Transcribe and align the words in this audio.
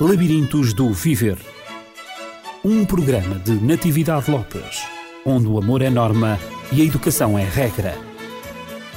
Labirintos 0.00 0.74
do 0.74 0.92
Viver. 0.92 1.38
Um 2.64 2.84
programa 2.84 3.38
de 3.38 3.52
Natividade 3.52 4.28
Lopes, 4.28 4.82
onde 5.24 5.46
o 5.46 5.56
amor 5.56 5.82
é 5.82 5.88
norma 5.88 6.36
e 6.72 6.82
a 6.82 6.84
educação 6.84 7.38
é 7.38 7.44
regra. 7.44 7.96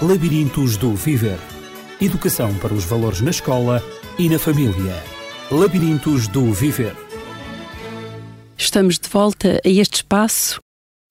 Labirintos 0.02 0.76
do 0.76 0.96
Viver. 0.96 1.38
Educação 2.02 2.52
para 2.56 2.74
os 2.74 2.84
valores 2.84 3.22
na 3.22 3.30
escola 3.30 3.84
e 4.18 4.28
na 4.28 4.40
família. 4.40 4.96
Labirintos 5.52 6.28
do 6.28 6.52
Viver. 6.52 6.96
Estamos 8.58 8.98
de 8.98 9.08
volta 9.08 9.62
a 9.64 9.70
este 9.70 9.98
espaço 9.98 10.60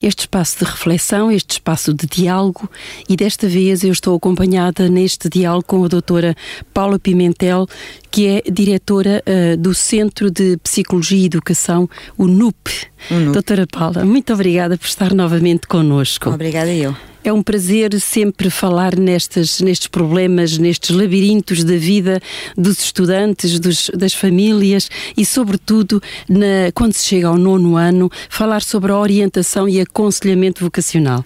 este 0.03 0.21
espaço 0.21 0.59
de 0.59 0.65
reflexão, 0.71 1.31
este 1.31 1.53
espaço 1.53 1.95
de 1.95 2.07
diálogo, 2.07 2.71
e 3.09 3.17
desta 3.17 3.49
vez 3.49 3.83
eu 3.83 3.93
estou 3.93 4.15
acompanhada 4.15 4.91
neste 4.91 5.29
diálogo 5.29 5.65
com 5.67 5.85
a 5.85 5.89
doutora 5.89 6.35
Paula 6.75 6.99
Pimentel, 6.99 7.67
que 8.11 8.27
é 8.27 8.43
diretora 8.51 9.23
uh, 9.27 9.57
do 9.57 9.75
Centro 9.75 10.31
de 10.31 10.59
Psicologia 10.59 11.19
e 11.19 11.25
Educação, 11.25 11.89
o 12.17 12.27
NUP. 12.27 12.69
o 13.11 13.15
NUP. 13.15 13.33
Doutora 13.33 13.67
Paula, 13.67 14.05
muito 14.05 14.35
obrigada 14.35 14.77
por 14.77 14.87
estar 14.87 15.15
novamente 15.15 15.67
connosco. 15.67 16.29
Obrigada 16.29 16.71
eu. 16.71 16.95
É 17.27 17.33
um 17.33 17.43
prazer 17.43 18.01
sempre 18.01 18.49
falar 18.51 18.95
nestes, 18.95 19.61
nestes 19.61 19.89
problemas, 19.89 20.59
nestes 20.59 20.91
labirintos 20.91 21.65
da 21.65 21.77
vida 21.77 22.23
dos 22.57 22.79
estudantes, 22.79 23.59
dos, 23.59 23.91
das 23.93 24.15
famílias 24.15 24.89
e, 25.17 25.27
sobretudo, 25.27 26.01
na, 26.29 26.71
quando 26.73 26.93
se 26.93 27.05
chega 27.05 27.27
ao 27.27 27.37
nono 27.37 27.77
ano, 27.77 28.09
falar 28.29 28.63
sobre 28.63 28.93
a 28.93 28.97
orientação 28.97 29.69
e 29.69 29.81
aconselhamento 29.81 30.63
vocacional. 30.63 31.25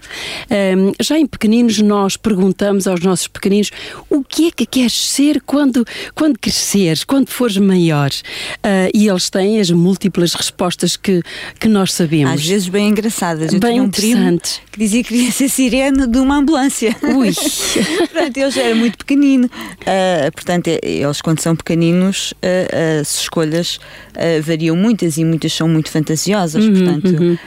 Um, 0.51 0.93
já 1.03 1.19
em 1.19 1.27
pequeninos, 1.27 1.79
nós 1.81 2.17
perguntamos 2.17 2.87
aos 2.87 3.01
nossos 3.01 3.29
pequeninos 3.29 3.71
o 4.09 4.25
que 4.25 4.49
é 4.49 4.51
que 4.53 4.65
queres 4.65 4.95
ser 4.95 5.43
quando, 5.43 5.85
quando 6.15 6.39
cresceres, 6.39 7.05
quando 7.05 7.29
fores 7.29 7.59
maior. 7.59 8.09
Uh, 8.09 8.89
e 8.95 9.07
eles 9.07 9.29
têm 9.29 9.61
as 9.61 9.71
múltiplas 9.71 10.33
respostas 10.33 10.97
que, 10.97 11.23
que 11.59 11.69
nós 11.69 11.93
sabemos. 11.93 12.41
Às 12.41 12.47
vezes 12.47 12.69
bem 12.71 12.89
engraçadas. 12.89 13.53
Eu 13.53 13.61
bem 13.61 13.83
um 13.83 13.85
interessantes. 13.85 14.63
que 14.73 14.79
dizia 14.79 15.03
que 15.03 15.11
queria 15.11 15.31
ser 15.31 15.51
sirene 15.51 15.90
de 15.93 16.19
uma 16.19 16.37
ambulância. 16.37 16.95
Ui! 17.03 17.33
portanto, 17.99 18.37
ele 18.37 18.51
já 18.51 18.63
era 18.63 18.75
muito 18.75 18.99
pequenino. 18.99 19.47
Uh, 19.47 20.33
portanto, 20.33 20.69
é, 20.69 20.79
eles, 20.83 21.21
quando 21.21 21.41
são 21.41 21.57
pequeninos, 21.57 22.33
uh, 22.33 23.01
as 23.01 23.21
escolhas 23.21 23.77
uh, 23.77 24.43
variam 24.43 24.77
muitas 24.77 25.17
e 25.17 25.25
muitas 25.25 25.53
são 25.53 25.69
muito 25.69 25.91
fantasiosas. 25.91 26.65
Uhum, 26.65 26.73
portanto, 26.73 27.23
uhum. 27.23 27.39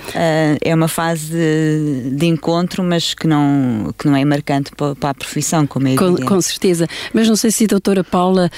é 0.62 0.76
uma 0.76 0.88
fase 0.88 1.32
de, 1.32 2.12
de, 2.12 2.26
encontro, 2.26 2.84
mas 2.84 3.14
que 3.14 3.28
não, 3.28 3.94
que 3.98 4.08
não 4.08 4.16
é 4.16 4.26
marcante 4.26 4.72
para, 4.76 4.96
para 4.96 5.10
a 5.10 5.14
profissão, 5.14 5.66
como 5.66 5.88
é 5.88 5.96
com, 5.96 6.16
com, 6.16 6.42
certeza. 6.42 6.88
Mas 7.14 7.28
não 7.28 7.36
sei 7.36 7.52
se 7.52 7.66
a 7.66 7.68
doutora 7.68 8.04
Paula 8.04 8.50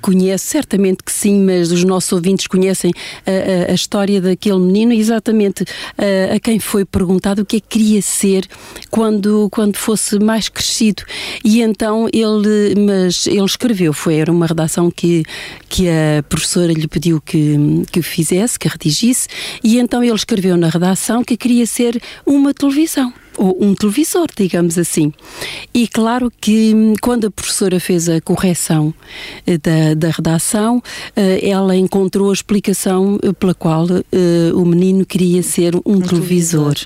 conhece, 0.00 0.46
certamente 0.46 1.02
que 1.04 1.12
sim, 1.12 1.40
mas 1.44 1.70
os 1.70 1.84
nossos 1.84 2.12
ouvintes 2.12 2.46
conhecem 2.46 2.92
a, 3.26 3.70
a 3.70 3.74
história 3.74 4.20
daquele 4.20 4.58
menino, 4.58 4.92
exatamente 4.92 5.64
a 6.34 6.38
quem 6.40 6.58
foi 6.58 6.84
perguntado 6.84 7.42
o 7.42 7.44
que 7.44 7.56
é 7.56 7.60
que 7.60 7.68
queria 7.68 8.02
ser 8.02 8.46
quando 8.90 9.29
quando, 9.30 9.48
quando 9.50 9.76
fosse 9.76 10.18
mais 10.18 10.48
crescido. 10.48 11.02
E 11.44 11.62
então 11.62 12.08
ele, 12.12 12.74
mas 12.78 13.26
ele 13.26 13.44
escreveu, 13.44 13.92
foi, 13.92 14.16
era 14.16 14.32
uma 14.32 14.46
redação 14.46 14.90
que, 14.90 15.22
que 15.68 15.88
a 15.88 16.22
professora 16.28 16.72
lhe 16.72 16.88
pediu 16.88 17.20
que, 17.20 17.56
que 17.92 18.02
fizesse, 18.02 18.58
que 18.58 18.68
redigisse, 18.68 19.28
e 19.62 19.78
então 19.78 20.02
ele 20.02 20.14
escreveu 20.14 20.56
na 20.56 20.68
redação 20.68 21.22
que 21.22 21.36
queria 21.36 21.66
ser 21.66 22.00
uma 22.26 22.52
televisão 22.52 23.12
ou 23.36 23.56
um 23.60 23.74
televisor, 23.74 24.26
digamos 24.36 24.78
assim. 24.78 25.12
E 25.72 25.86
claro 25.86 26.30
que 26.40 26.74
hum, 26.74 26.94
quando 27.00 27.26
a 27.26 27.30
professora 27.30 27.80
fez 27.80 28.08
a 28.08 28.20
correção 28.20 28.92
eh, 29.46 29.58
da, 29.58 29.94
da 29.94 30.10
redação, 30.10 30.82
eh, 31.16 31.48
ela 31.48 31.76
encontrou 31.76 32.30
a 32.30 32.32
explicação 32.32 33.18
eh, 33.22 33.32
pela 33.32 33.54
qual 33.54 33.86
o 34.54 34.64
menino 34.64 35.04
queria 35.04 35.42
ser 35.42 35.74
um, 35.76 35.82
um 35.86 36.00
televisor. 36.00 36.74
televisor. 36.74 36.76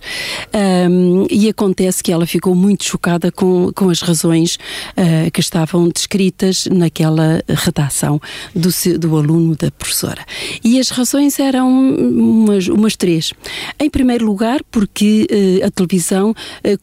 Um, 0.55 1.27
e 1.31 1.49
acontece 1.49 2.03
que 2.03 2.13
ela 2.13 2.27
ficou 2.27 2.55
muito 2.55 2.85
chocada 2.85 3.31
com, 3.33 3.73
com 3.75 3.91
as 3.91 4.01
razões 4.01 4.57
uh, 4.97 5.31
que 5.33 5.41
estavam 5.41 5.89
descritas 5.89 6.67
naquela 6.71 7.43
redação 7.49 8.21
do, 8.55 8.71
do 8.99 9.17
aluno 9.17 9.57
da 9.57 9.71
professora. 9.71 10.25
E 10.63 10.79
as 10.79 10.89
razões 10.91 11.39
eram 11.39 11.69
umas, 11.69 12.69
umas 12.69 12.97
três. 12.97 13.33
Em 13.79 13.91
primeiro 13.91 14.25
lugar, 14.25 14.61
porque 14.71 15.27
uh, 15.31 15.67
a 15.67 15.71
televisão 15.71 16.35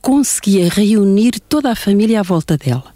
conseguia 0.02 0.70
reunir 0.70 1.40
toda 1.40 1.72
a 1.72 1.76
família 1.76 2.20
à 2.20 2.24
volta 2.24 2.58
dela. 2.58 2.92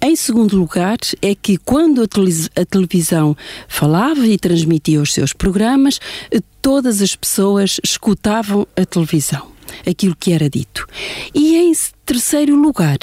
Em 0.00 0.14
segundo 0.14 0.56
lugar, 0.56 0.98
é 1.22 1.34
que 1.34 1.56
quando 1.56 2.02
a, 2.02 2.64
televisão 2.64 3.36
falava 3.66 4.26
e 4.26 4.38
transmitia 4.38 5.00
os 5.00 5.12
seus 5.12 5.32
programas, 5.32 5.98
eh, 6.30 6.40
todas 6.60 7.00
as 7.00 7.16
pessoas 7.16 7.80
escutavam 7.82 8.66
a 8.76 8.84
televisão, 8.84 9.48
aquilo 9.86 10.14
que 10.14 10.32
era 10.32 10.50
dito. 10.50 10.86
E 11.34 11.56
em 11.56 11.72
terceiro 12.04 12.54
lugar, 12.54 12.98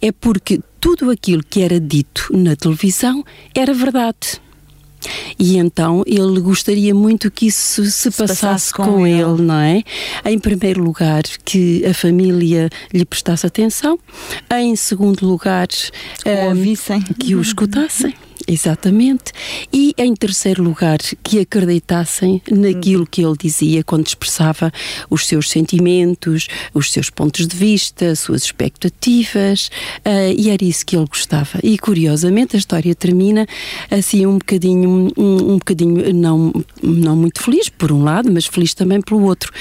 é 0.00 0.12
porque 0.12 0.60
tudo 0.80 1.10
aquilo 1.10 1.42
que 1.42 1.60
era 1.60 1.80
dito 1.80 2.28
na 2.32 2.54
televisão 2.54 3.24
era 3.54 3.74
verdade. 3.74 4.40
E 5.38 5.56
então 5.56 6.02
ele 6.06 6.40
gostaria 6.40 6.94
muito 6.94 7.30
que 7.30 7.46
isso 7.46 7.84
se, 7.84 7.90
se 7.90 8.10
passasse, 8.10 8.40
passasse, 8.40 8.74
com, 8.74 8.84
com 8.84 9.06
ele. 9.06 9.20
ele, 9.20 9.42
não 9.42 9.58
é? 9.60 9.82
Em 10.24 10.38
primeiro 10.38 10.82
lugar, 10.82 11.22
que 11.44 11.84
a 11.84 11.94
família 11.94 12.68
lhe 12.92 13.04
prestasse 13.04 13.46
atenção. 13.46 13.98
Em 14.50 14.74
segundo 14.76 15.26
lugar, 15.26 15.68
um, 16.26 17.14
que 17.14 17.34
o 17.34 17.40
escutassem. 17.40 18.14
Exatamente. 18.48 19.32
E 19.72 19.92
em 19.98 20.14
terceiro 20.14 20.62
lugar, 20.62 20.98
que 21.22 21.40
acreditassem 21.40 22.40
naquilo 22.48 23.04
que 23.04 23.24
ele 23.24 23.36
dizia 23.36 23.82
quando 23.82 24.06
expressava 24.06 24.72
os 25.10 25.26
seus 25.26 25.50
sentimentos, 25.50 26.46
os 26.72 26.92
seus 26.92 27.10
pontos 27.10 27.46
de 27.48 27.56
vista, 27.56 28.12
as 28.12 28.20
suas 28.20 28.44
expectativas, 28.44 29.68
uh, 30.06 30.32
e 30.36 30.48
era 30.50 30.64
isso 30.64 30.86
que 30.86 30.96
ele 30.96 31.06
gostava. 31.06 31.58
E 31.62 31.76
curiosamente 31.76 32.54
a 32.54 32.58
história 32.58 32.94
termina 32.94 33.46
assim 33.90 34.24
um 34.26 34.38
bocadinho, 34.38 35.10
um, 35.16 35.52
um 35.52 35.58
bocadinho 35.58 36.14
não, 36.14 36.52
não 36.80 37.16
muito 37.16 37.42
feliz, 37.42 37.68
por 37.68 37.90
um 37.90 38.04
lado, 38.04 38.30
mas 38.30 38.46
feliz 38.46 38.74
também 38.74 39.00
pelo 39.00 39.22
outro, 39.24 39.52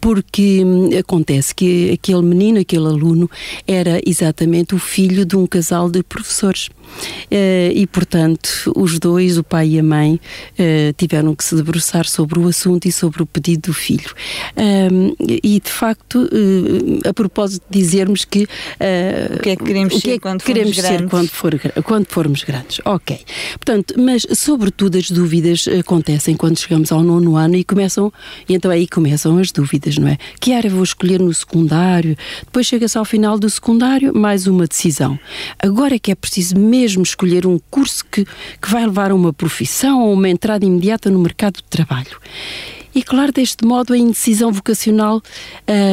porque 0.00 0.64
hum, 0.64 0.90
acontece 0.98 1.54
que 1.54 1.92
aquele 1.92 2.22
menino, 2.22 2.58
aquele 2.58 2.86
aluno, 2.86 3.30
era 3.68 4.00
exatamente 4.04 4.74
o 4.74 4.78
filho 4.78 5.24
de 5.24 5.36
um 5.36 5.46
casal 5.46 5.88
de 5.88 6.02
professores. 6.02 6.68
Uh, 6.82 7.72
e 7.74 7.86
portanto, 7.86 8.72
os 8.76 8.98
dois, 8.98 9.38
o 9.38 9.44
pai 9.44 9.70
e 9.70 9.78
a 9.78 9.82
mãe, 9.82 10.20
uh, 10.58 10.92
tiveram 10.96 11.34
que 11.34 11.44
se 11.44 11.54
debruçar 11.54 12.06
sobre 12.06 12.38
o 12.38 12.46
assunto 12.48 12.86
e 12.86 12.92
sobre 12.92 13.22
o 13.22 13.26
pedido 13.26 13.70
do 13.70 13.72
filho. 13.72 14.10
E 15.42 15.60
de 15.60 15.70
facto, 15.70 16.24
uh, 16.24 17.08
a 17.08 17.12
propósito 17.12 17.64
de 17.70 17.78
dizermos 17.78 18.24
que 18.24 18.42
o 18.42 19.38
que 19.40 19.50
é 19.50 19.56
que 19.56 19.64
queremos, 19.64 20.00
que 20.00 20.10
é 20.10 20.14
que 20.14 20.20
quando, 20.20 20.42
queremos 20.42 20.76
ser 20.76 21.08
quando, 21.08 21.28
for, 21.28 21.58
quando 21.84 22.06
formos 22.06 22.42
grandes. 22.44 22.80
Ok. 22.84 23.20
Portanto, 23.52 23.94
mas 23.98 24.26
sobretudo 24.34 24.98
as 24.98 25.10
dúvidas 25.10 25.66
acontecem 25.68 26.36
quando 26.36 26.58
chegamos 26.58 26.92
ao 26.92 27.02
nono 27.02 27.36
ano 27.36 27.56
e 27.56 27.64
começam, 27.64 28.12
e 28.48 28.54
então 28.54 28.70
aí 28.70 28.86
começam 28.86 29.38
as 29.38 29.50
dúvidas, 29.50 29.96
não 29.96 30.08
é? 30.08 30.18
Que 30.40 30.52
área 30.52 30.70
vou 30.70 30.82
escolher 30.82 31.20
no 31.20 31.32
secundário? 31.32 32.16
Depois 32.44 32.66
chega-se 32.66 32.98
ao 32.98 33.04
final 33.04 33.38
do 33.38 33.48
secundário, 33.48 34.16
mais 34.16 34.46
uma 34.46 34.66
decisão. 34.66 35.18
Agora 35.58 35.94
é 35.94 35.98
que 35.98 36.10
é 36.10 36.14
preciso 36.14 36.58
mesmo 36.72 37.02
escolher 37.02 37.46
um 37.46 37.58
curso 37.70 38.02
que, 38.10 38.24
que 38.24 38.70
vai 38.70 38.86
levar 38.86 39.10
a 39.10 39.14
uma 39.14 39.32
profissão 39.32 40.00
ou 40.00 40.14
uma 40.14 40.28
entrada 40.30 40.64
imediata 40.64 41.10
no 41.10 41.18
mercado 41.18 41.56
de 41.56 41.64
trabalho. 41.64 42.18
E 42.94 43.02
claro, 43.02 43.32
deste 43.32 43.64
modo 43.64 43.92
a 43.92 43.98
indecisão 43.98 44.50
vocacional 44.50 45.22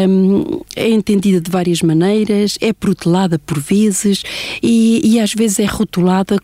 hum, 0.07 0.61
é 0.75 0.89
entendida 0.89 1.39
de 1.39 1.49
várias 1.49 1.81
maneiras, 1.81 2.57
é 2.61 2.71
protelada 2.73 3.37
por 3.39 3.59
vezes 3.59 4.23
e, 4.61 5.01
e 5.03 5.19
às 5.19 5.33
vezes 5.33 5.59
é 5.59 5.65
rotulada 5.65 6.37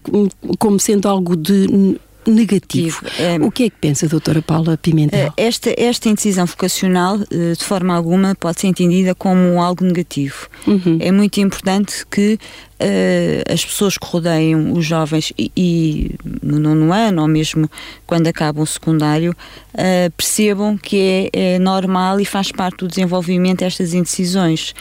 como 0.57 0.79
sendo 0.79 1.07
algo 1.07 1.35
de 1.35 1.97
negativo. 2.27 3.01
É, 3.19 3.37
o 3.37 3.51
que 3.51 3.65
é 3.65 3.69
que 3.69 3.75
pensa, 3.79 4.07
doutora 4.07 4.41
Paula 4.41 4.77
Pimentel? 4.77 5.31
Eh, 5.37 5.47
esta, 5.47 5.73
esta 5.77 6.09
indecisão 6.09 6.45
vocacional, 6.45 7.19
eh, 7.31 7.53
de 7.57 7.63
forma 7.63 7.95
alguma, 7.95 8.35
pode 8.35 8.61
ser 8.61 8.67
entendida 8.67 9.13
como 9.13 9.61
algo 9.61 9.85
negativo. 9.85 10.47
Uhum. 10.65 10.97
É 10.99 11.11
muito 11.11 11.39
importante 11.39 12.05
que 12.09 12.39
uh, 12.79 13.53
as 13.53 13.63
pessoas 13.63 13.97
que 13.97 14.05
rodeiam 14.05 14.73
os 14.73 14.85
jovens 14.85 15.31
e, 15.37 15.51
e, 15.55 16.11
no 16.41 16.59
nono 16.59 16.91
ano 16.93 17.21
ou 17.21 17.27
mesmo 17.27 17.69
quando 18.05 18.27
acabam 18.27 18.63
o 18.63 18.67
secundário 18.67 19.35
uh, 19.73 20.11
percebam 20.15 20.77
que 20.77 21.29
é, 21.33 21.55
é, 21.55 21.59
normal 21.59 22.19
e 22.19 22.25
faz 22.25 22.51
parte 22.51 22.79
do 22.79 22.87
desenvolvimento 22.87 23.61
estas 23.61 23.93
indecisões. 23.93 24.73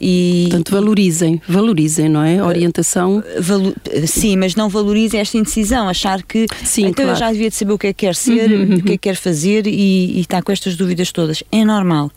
E, 0.00 0.48
Portanto, 0.50 0.72
valorizem, 0.72 1.40
valorizem, 1.48 2.08
não 2.08 2.22
é? 2.24 2.38
A 2.38 2.46
orientação. 2.46 3.18
Uh, 3.18 4.06
sim, 4.06 4.36
mas 4.36 4.56
não 4.56 4.68
valorizem 4.68 5.20
esta 5.20 5.38
indecisão, 5.38 5.88
achar 5.88 6.22
que 6.22 6.46
sim, 6.64 6.86
então 6.86 7.04
claro. 7.04 7.10
eu 7.10 7.16
já 7.16 7.30
devia 7.30 7.48
de 7.50 7.54
saber 7.54 7.72
o 7.72 7.78
que 7.78 7.86
é 7.88 7.92
que 7.92 8.06
quer 8.06 8.14
ser, 8.14 8.50
uhum, 8.50 8.62
uhum. 8.62 8.76
o 8.78 8.82
que 8.82 8.92
é 8.92 8.92
que 8.92 8.98
quer 8.98 9.16
fazer 9.16 9.66
e, 9.66 10.18
e 10.18 10.20
está 10.20 10.42
com 10.42 10.50
estas 10.50 10.76
dúvidas 10.76 11.12
todas. 11.12 11.44
É 11.52 11.64
normal 11.64 12.10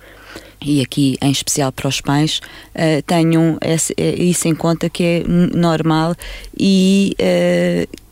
e 0.62 0.82
aqui 0.82 1.18
em 1.22 1.32
especial 1.32 1.72
para 1.72 1.88
os 1.88 2.02
pais, 2.02 2.40
uh, 2.76 3.02
tenham 3.06 3.58
esse, 3.62 3.94
eh, 3.98 4.16
isso 4.16 4.48
em 4.48 4.56
conta 4.56 4.90
que 4.90 5.04
é 5.04 5.24
normal 5.28 6.16
e 6.58 7.16
uh, 7.20 8.06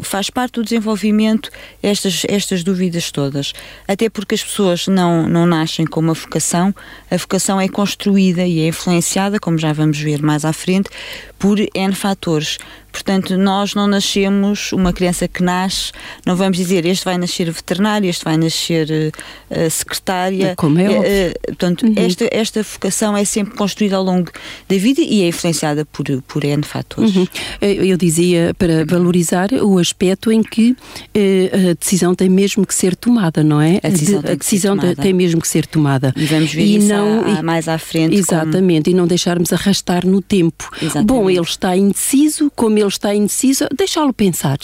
faz 0.00 0.30
parte 0.30 0.54
do 0.54 0.62
desenvolvimento 0.62 1.50
estas, 1.82 2.22
estas 2.28 2.62
dúvidas 2.62 3.10
todas. 3.10 3.52
Até 3.86 4.08
porque 4.08 4.34
as 4.34 4.42
pessoas 4.42 4.86
não, 4.86 5.28
não 5.28 5.46
nascem 5.46 5.86
com 5.86 6.00
uma 6.00 6.14
vocação, 6.14 6.74
a 7.10 7.16
vocação 7.16 7.60
é 7.60 7.68
construída 7.68 8.46
e 8.46 8.60
é 8.60 8.68
influenciada, 8.68 9.38
como 9.38 9.58
já 9.58 9.72
vamos 9.72 9.98
ver 9.98 10.22
mais 10.22 10.44
à 10.44 10.52
frente, 10.52 10.90
por 11.38 11.58
N 11.74 11.94
fatores. 11.94 12.58
Portanto, 12.96 13.36
nós 13.36 13.74
não 13.74 13.86
nascemos, 13.86 14.72
uma 14.72 14.90
criança 14.90 15.28
que 15.28 15.42
nasce, 15.42 15.92
não 16.24 16.34
vamos 16.34 16.56
dizer 16.56 16.86
este 16.86 17.04
vai 17.04 17.18
nascer 17.18 17.50
veterinário, 17.50 18.08
este 18.08 18.24
vai 18.24 18.38
nascer 18.38 19.12
uh, 19.50 19.70
secretária. 19.70 20.54
Como 20.56 20.78
é 20.80 20.88
uh, 20.88 21.46
Portanto, 21.48 21.86
uhum. 21.86 21.92
esta, 21.94 22.28
esta 22.32 22.62
vocação 22.62 23.14
é 23.14 23.24
sempre 23.24 23.54
construída 23.54 23.96
ao 23.96 24.02
longo 24.02 24.30
da 24.66 24.76
vida 24.78 25.02
e 25.02 25.22
é 25.22 25.28
influenciada 25.28 25.84
por, 25.84 26.06
por 26.22 26.42
N 26.42 26.62
fatores. 26.62 27.14
Uhum. 27.14 27.26
Eu 27.60 27.98
dizia 27.98 28.54
para 28.58 28.86
valorizar 28.86 29.52
o 29.52 29.78
aspecto 29.78 30.32
em 30.32 30.42
que 30.42 30.70
uh, 30.70 31.70
a 31.70 31.74
decisão 31.74 32.14
tem 32.14 32.30
mesmo 32.30 32.66
que 32.66 32.74
ser 32.74 32.96
tomada, 32.96 33.44
não 33.44 33.60
é? 33.60 33.78
A 33.82 33.90
decisão, 33.90 34.22
tem, 34.22 34.32
a 34.32 34.34
decisão 34.34 34.76
tem, 34.78 35.12
mesmo 35.12 35.42
que 35.42 35.48
ser 35.48 35.66
tomada. 35.66 36.14
E 36.16 36.24
vamos 36.24 36.50
ver 36.50 36.62
e 36.62 36.76
isso 36.76 36.88
não, 36.88 37.20
a, 37.20 37.40
a 37.40 37.42
mais 37.42 37.68
à 37.68 37.76
frente. 37.76 38.16
Exatamente, 38.16 38.84
como... 38.84 38.96
e 38.96 38.98
não 38.98 39.06
deixarmos 39.06 39.52
arrastar 39.52 40.06
no 40.06 40.22
tempo. 40.22 40.70
Exatamente. 40.80 41.06
Bom, 41.06 41.28
ele 41.28 41.40
está 41.40 41.76
indeciso, 41.76 42.50
como 42.56 42.78
ele 42.78 42.85
está 42.88 43.14
indeciso, 43.14 43.66
deixá-lo 43.76 44.12
pensar. 44.12 44.58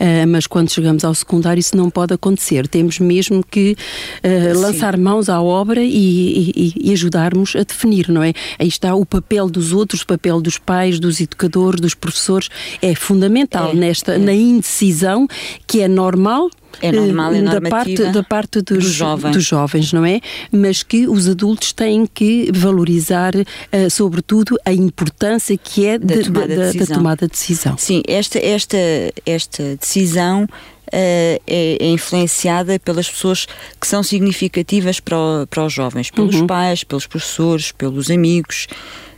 Uh, 0.00 0.26
mas 0.28 0.46
quando 0.46 0.70
chegamos 0.70 1.04
ao 1.04 1.14
secundário 1.14 1.60
isso 1.60 1.76
não 1.76 1.90
pode 1.90 2.14
acontecer. 2.14 2.68
Temos 2.68 2.98
mesmo 2.98 3.44
que 3.44 3.76
uh, 4.22 4.58
lançar 4.58 4.96
mãos 4.96 5.28
à 5.28 5.40
obra 5.40 5.82
e, 5.82 6.52
e, 6.56 6.72
e, 6.76 6.92
ajudarmos 6.92 7.54
a 7.56 7.62
definir, 7.62 8.08
não 8.08 8.22
é? 8.22 8.32
Aí 8.58 8.68
está 8.68 8.94
o 8.94 9.04
papel 9.04 9.48
dos 9.48 9.72
outros, 9.72 10.02
o 10.02 10.06
papel 10.06 10.40
dos 10.40 10.58
pais, 10.58 10.98
dos 10.98 11.20
educadores, 11.20 11.80
dos 11.80 11.94
professores, 11.94 12.48
é 12.80 12.94
fundamental 12.94 13.70
é, 13.70 13.74
nesta, 13.74 14.14
é. 14.14 14.18
na 14.18 14.32
indecisão 14.32 15.26
que 15.66 15.80
é 15.80 15.88
normal 15.88 16.50
é 16.80 16.92
normal, 16.92 17.34
é 17.34 17.42
da 17.42 17.60
parte, 17.60 17.96
da 18.12 18.22
parte 18.22 18.60
dos, 18.60 18.84
dos, 18.84 18.92
jovens. 18.92 19.32
dos 19.32 19.44
jovens, 19.44 19.92
não 19.92 20.04
é? 20.04 20.20
Mas 20.50 20.82
que 20.82 21.06
os 21.06 21.28
adultos 21.28 21.72
têm 21.72 22.06
que 22.06 22.50
valorizar, 22.52 23.34
uh, 23.34 23.90
sobretudo, 23.90 24.56
a 24.64 24.72
importância 24.72 25.56
que 25.56 25.86
é 25.86 25.98
da, 25.98 26.14
de, 26.14 26.24
tomada, 26.24 26.48
de, 26.48 26.78
da, 26.78 26.84
da 26.84 26.94
tomada 26.94 27.26
de 27.26 27.32
decisão. 27.32 27.76
Sim, 27.78 28.02
esta, 28.06 28.38
esta, 28.38 28.78
esta 29.26 29.76
decisão 29.76 30.46
Uh, 30.86 31.40
é, 31.46 31.78
é, 31.80 31.86
influenciada 31.88 32.78
pelas 32.78 33.10
pessoas 33.10 33.46
que 33.80 33.86
são 33.86 34.02
significativas 34.02 35.00
para, 35.00 35.18
o, 35.18 35.46
para 35.46 35.64
os 35.64 35.72
jovens, 35.72 36.10
pelos 36.10 36.36
uhum. 36.36 36.46
pais, 36.46 36.84
pelos 36.84 37.06
professores, 37.06 37.72
pelos 37.72 38.10
amigos. 38.10 38.68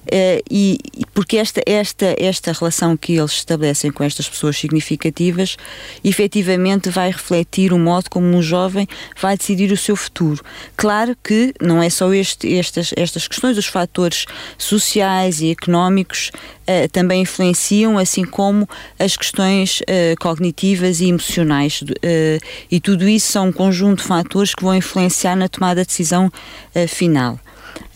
Uh, 0.07 0.41
e, 0.49 0.79
porque 1.13 1.37
esta, 1.37 1.61
esta, 1.67 2.15
esta 2.19 2.53
relação 2.53 2.97
que 2.97 3.15
eles 3.15 3.33
estabelecem 3.33 3.91
com 3.91 4.05
estas 4.05 4.29
pessoas 4.29 4.57
significativas 4.57 5.57
efetivamente 6.05 6.91
vai 6.91 7.11
refletir 7.11 7.73
o 7.73 7.79
modo 7.79 8.09
como 8.09 8.27
um 8.27 8.41
jovem 8.41 8.87
vai 9.21 9.37
decidir 9.37 9.73
o 9.73 9.77
seu 9.77 9.97
futuro. 9.97 10.45
Claro 10.77 11.17
que 11.25 11.53
não 11.61 11.83
é 11.83 11.91
só 11.91 12.13
este, 12.13 12.57
estas, 12.57 12.93
estas 12.97 13.27
questões, 13.27 13.59
os 13.59 13.67
fatores 13.67 14.27
sociais 14.57 15.41
e 15.41 15.51
económicos 15.51 16.31
uh, 16.69 16.89
também 16.93 17.23
influenciam, 17.23 17.99
assim 17.99 18.25
como 18.25 18.69
as 18.99 19.17
questões 19.17 19.81
uh, 19.81 20.17
cognitivas 20.21 21.01
e 21.01 21.09
emocionais. 21.09 21.83
e 22.71 22.81
tudo 22.81 23.09
isso 23.09 23.33
são 23.33 23.49
um 23.49 23.53
conjunto 23.53 24.03
de 24.03 24.09
fatores 24.09 24.55
que 24.55 24.63
vão 24.63 24.75
influenciar 24.75 25.35
na 25.35 25.49
tomada 25.49 25.83
de 25.83 25.89
decisão 25.89 26.31
final. 26.89 27.41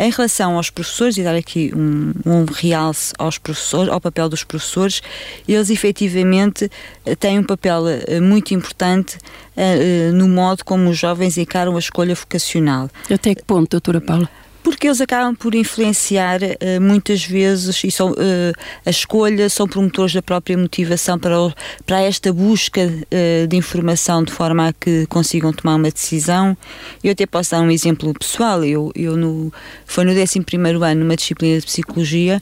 Em 0.01 0.11
relação 0.11 0.57
aos 0.57 0.71
professores, 0.71 1.19
e 1.19 1.23
dar 1.23 1.35
aqui 1.35 1.75
um, 1.77 2.15
um 2.25 2.47
realce 2.51 3.13
aos 3.19 3.37
professores, 3.37 3.93
ao 3.93 4.01
papel 4.01 4.31
dos 4.31 4.43
professores, 4.43 5.03
eles 5.47 5.69
efetivamente 5.69 6.71
eh, 7.05 7.15
têm 7.15 7.39
um 7.39 7.45
papel 7.45 7.87
eh, 7.87 8.19
muito 8.19 8.55
importante 8.55 9.19
uh, 9.19 10.13
no 10.15 10.27
modo 10.27 10.65
como 10.65 10.89
os 10.89 10.97
jovens 10.97 11.37
encaram 11.37 11.77
a 11.77 11.79
escolha 11.79 12.15
vocacional. 12.15 12.89
Até 13.13 13.35
que 13.35 13.45
ponto, 13.45 13.73
doutora 13.73 14.01
Paula? 14.01 14.27
Porque 14.63 14.87
eles 14.87 15.01
acabam 15.01 15.35
por 15.35 15.55
influenciar 15.55 16.41
uh, 16.43 16.81
muitas 16.81 17.25
vezes 17.25 17.83
e 17.85 17.91
são, 17.91 18.13
uh, 18.13 18.53
a 18.85 18.91
escolha 18.91 19.49
são 19.49 19.67
promotores 19.67 20.15
da 20.15 20.23
própria 20.23 20.57
motivação 20.57 21.19
para, 21.19 21.41
o, 21.41 21.53
para 21.87 22.01
esta 22.03 22.33
busca 22.33 22.81
uh, 22.81 23.47
de 23.47 23.57
informação 23.57 24.23
de 24.23 24.33
forma 24.33 24.69
a 24.69 24.73
que 24.73 25.07
consigam 25.07 25.53
tomar 25.53 25.77
uma 25.77 25.91
decisão. 25.91 26.57
Eu 27.03 27.13
até 27.13 27.27
posso 27.27 27.53
dar 27.53 27.61
um 27.61 27.71
exemplo 27.71 28.13
pessoal. 28.15 28.65
Eu, 28.65 28.93
eu 28.95 29.17
no, 29.17 29.53
foi 29.87 30.05
no 30.05 30.13
11 30.13 30.41
ano, 30.85 31.01
numa 31.01 31.17
disciplina 31.17 31.59
de 31.59 31.67
psicologia, 31.67 32.41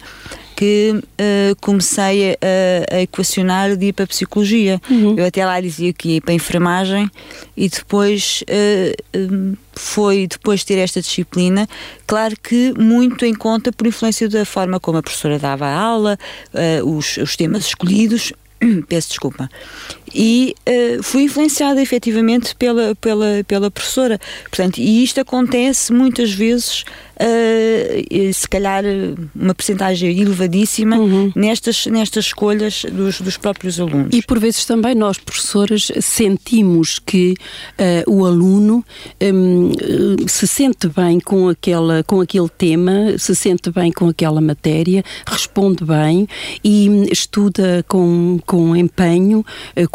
que 0.58 0.92
uh, 0.92 1.56
comecei 1.60 2.32
a, 2.32 2.96
a, 2.96 3.02
equacionar 3.02 3.76
de 3.76 3.86
ir 3.86 3.92
para 3.92 4.06
a 4.06 4.08
psicologia. 4.08 4.80
Uhum. 4.90 5.14
Eu 5.16 5.24
até 5.24 5.46
lá 5.46 5.60
dizia 5.60 5.92
que 5.92 6.14
ia 6.14 6.20
para 6.20 6.32
a 6.32 6.34
enfermagem 6.34 7.08
e 7.56 7.68
depois 7.68 8.42
uh, 8.42 9.56
foi, 9.72 10.26
depois 10.26 10.60
de 10.60 10.66
ter 10.66 10.78
esta 10.78 11.00
disciplina, 11.00 11.68
claro 12.08 12.34
que 12.42 12.74
muito 12.76 13.24
em 13.24 13.34
conta 13.34 13.70
por 13.70 13.86
influência 13.86 14.28
da 14.28 14.44
forma 14.44 14.80
como 14.80 14.98
a 14.98 15.02
professora 15.02 15.38
dava 15.38 15.64
a 15.64 15.80
aula, 15.80 16.18
uh, 16.52 16.96
os, 16.96 17.18
os 17.18 17.36
temas 17.36 17.64
escolhidos. 17.64 18.32
Peço 18.88 19.10
desculpa. 19.10 19.48
E 20.14 20.54
uh, 20.68 21.02
fui 21.02 21.24
influenciada 21.24 21.80
efetivamente 21.80 22.54
pela, 22.56 22.94
pela, 22.94 23.44
pela 23.46 23.70
professora. 23.70 24.20
Portanto, 24.44 24.78
e 24.78 25.02
isto 25.02 25.20
acontece 25.20 25.92
muitas 25.92 26.32
vezes 26.32 26.84
uh, 27.18 28.32
se 28.32 28.48
calhar 28.48 28.84
uma 29.34 29.54
percentagem 29.54 30.18
elevadíssima 30.20 30.96
uhum. 30.96 31.32
nestas, 31.34 31.86
nestas 31.86 32.26
escolhas 32.26 32.84
dos, 32.84 33.20
dos 33.20 33.36
próprios 33.36 33.80
alunos. 33.80 34.08
E 34.12 34.22
por 34.22 34.38
vezes 34.38 34.64
também 34.64 34.94
nós, 34.94 35.18
professores, 35.18 35.90
sentimos 36.00 36.98
que 36.98 37.34
uh, 37.78 38.10
o 38.10 38.24
aluno 38.24 38.84
um, 39.22 39.72
se 40.26 40.46
sente 40.46 40.88
bem 40.88 41.20
com, 41.20 41.48
aquela, 41.48 42.02
com 42.04 42.20
aquele 42.20 42.48
tema, 42.48 43.18
se 43.18 43.34
sente 43.34 43.70
bem 43.70 43.92
com 43.92 44.08
aquela 44.08 44.40
matéria, 44.40 45.02
responde 45.26 45.84
bem 45.84 46.28
e 46.64 47.08
estuda 47.10 47.84
com, 47.88 48.38
com 48.46 48.76
empenho, 48.76 49.44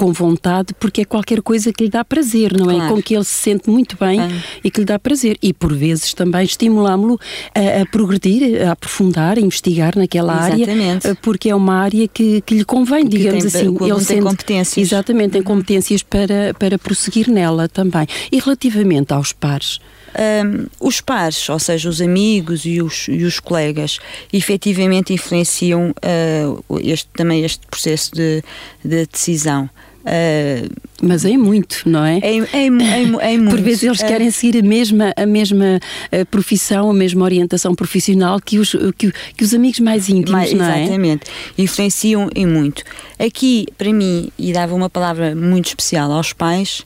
com 0.04 0.12
vontade, 0.12 0.74
porque 0.78 1.02
é 1.02 1.06
qualquer 1.06 1.42
coisa 1.42 1.72
que 1.72 1.86
lhe 1.86 1.90
dá 1.90 2.04
prazer, 2.04 2.52
não 2.58 2.70
é? 2.70 2.76
Claro. 2.76 2.96
Com 2.96 3.02
que 3.02 3.16
ele 3.16 3.24
se 3.24 3.36
sente 3.36 3.70
muito 3.70 3.96
bem 3.98 4.20
e 4.62 4.70
que 4.70 4.82
lhe 4.82 4.86
dá 4.86 5.00
prazer. 5.00 5.38
E 5.42 5.54
por 5.54 5.74
vezes 5.74 6.14
também 6.14 6.44
estimulámo-lo 6.44 7.18
a, 7.56 7.82
a, 7.82 7.86
progredir, 7.86 8.68
a 8.68 8.74
aprofundar, 8.74 9.38
a 9.38 9.42
investigar 9.42 9.98
naquela 9.98 10.50
exatamente. 10.50 11.08
área, 11.08 11.18
porque 11.22 11.50
é 11.50 11.56
uma 11.56 11.76
área 11.76 12.06
que, 12.06 12.42
que 12.42 12.54
lhe 12.54 12.66
convém, 12.66 13.08
digamos 13.08 13.50
tem, 13.50 13.62
assim. 13.62 13.78
Ele 13.82 14.06
tem 14.06 14.22
competências. 14.22 14.88
Exatamente, 14.88 15.32
tem 15.32 15.42
uhum. 15.42 15.48
competências 15.48 16.04
para, 16.04 16.54
para 16.60 16.78
prosseguir 16.78 17.30
nela 17.30 17.70
também. 17.70 18.06
E 18.30 18.40
relativamente 18.40 19.14
aos 19.14 19.32
pares? 19.32 19.80
Um, 20.14 20.68
os 20.80 21.02
pares, 21.02 21.50
ou 21.50 21.58
seja, 21.58 21.90
os 21.90 22.02
amigos 22.02 22.66
e 22.66 22.82
os, 22.82 23.08
e 23.08 23.24
os 23.24 23.40
colegas, 23.40 24.00
efetivamente 24.32 25.14
influenciam 25.14 25.92
uh, 25.92 26.80
este, 26.82 27.08
também 27.14 27.44
este 27.44 27.66
processo 27.68 28.14
de, 28.14 28.44
de 28.84 29.08
decisão. 29.08 29.70
Uh, 30.04 30.70
mas 31.02 31.24
é 31.24 31.38
muito, 31.38 31.84
não 31.86 32.04
é? 32.04 32.18
É, 32.18 32.38
é, 32.38 32.68
é, 32.68 33.34
é 33.34 33.38
muito. 33.38 33.50
Por 33.50 33.62
vezes 33.62 33.84
eles 33.84 34.04
querem 34.04 34.30
seguir 34.32 34.60
a 34.60 34.62
mesma, 34.62 35.14
a 35.16 35.26
mesma 35.26 35.80
uh, 36.12 36.26
profissão, 36.26 36.90
a 36.90 36.94
mesma 36.94 37.24
orientação 37.24 37.74
profissional 37.74 38.40
que 38.40 38.60
os, 38.60 38.76
que, 38.98 39.12
que 39.12 39.44
os 39.44 39.54
amigos 39.54 39.80
mais 39.80 40.10
íntimos, 40.10 40.32
mais, 40.32 40.54
não 40.54 40.66
é? 40.66 40.84
Exatamente. 40.84 41.32
Influenciam 41.58 42.30
em 42.36 42.46
muito. 42.46 42.84
Aqui, 43.18 43.66
para 43.78 43.92
mim, 43.94 44.30
e 44.38 44.52
dava 44.52 44.76
uma 44.76 44.90
palavra 44.90 45.34
muito 45.36 45.68
especial 45.68 46.12
aos 46.12 46.34
pais, 46.34 46.84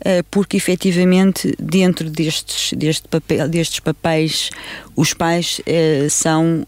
uh, 0.00 0.24
porque 0.30 0.56
efetivamente 0.56 1.52
dentro 1.58 2.08
destes, 2.08 2.72
deste 2.78 3.08
papel, 3.08 3.48
destes 3.48 3.80
papéis, 3.80 4.50
os 4.94 5.12
pais 5.12 5.60
são 6.08 6.66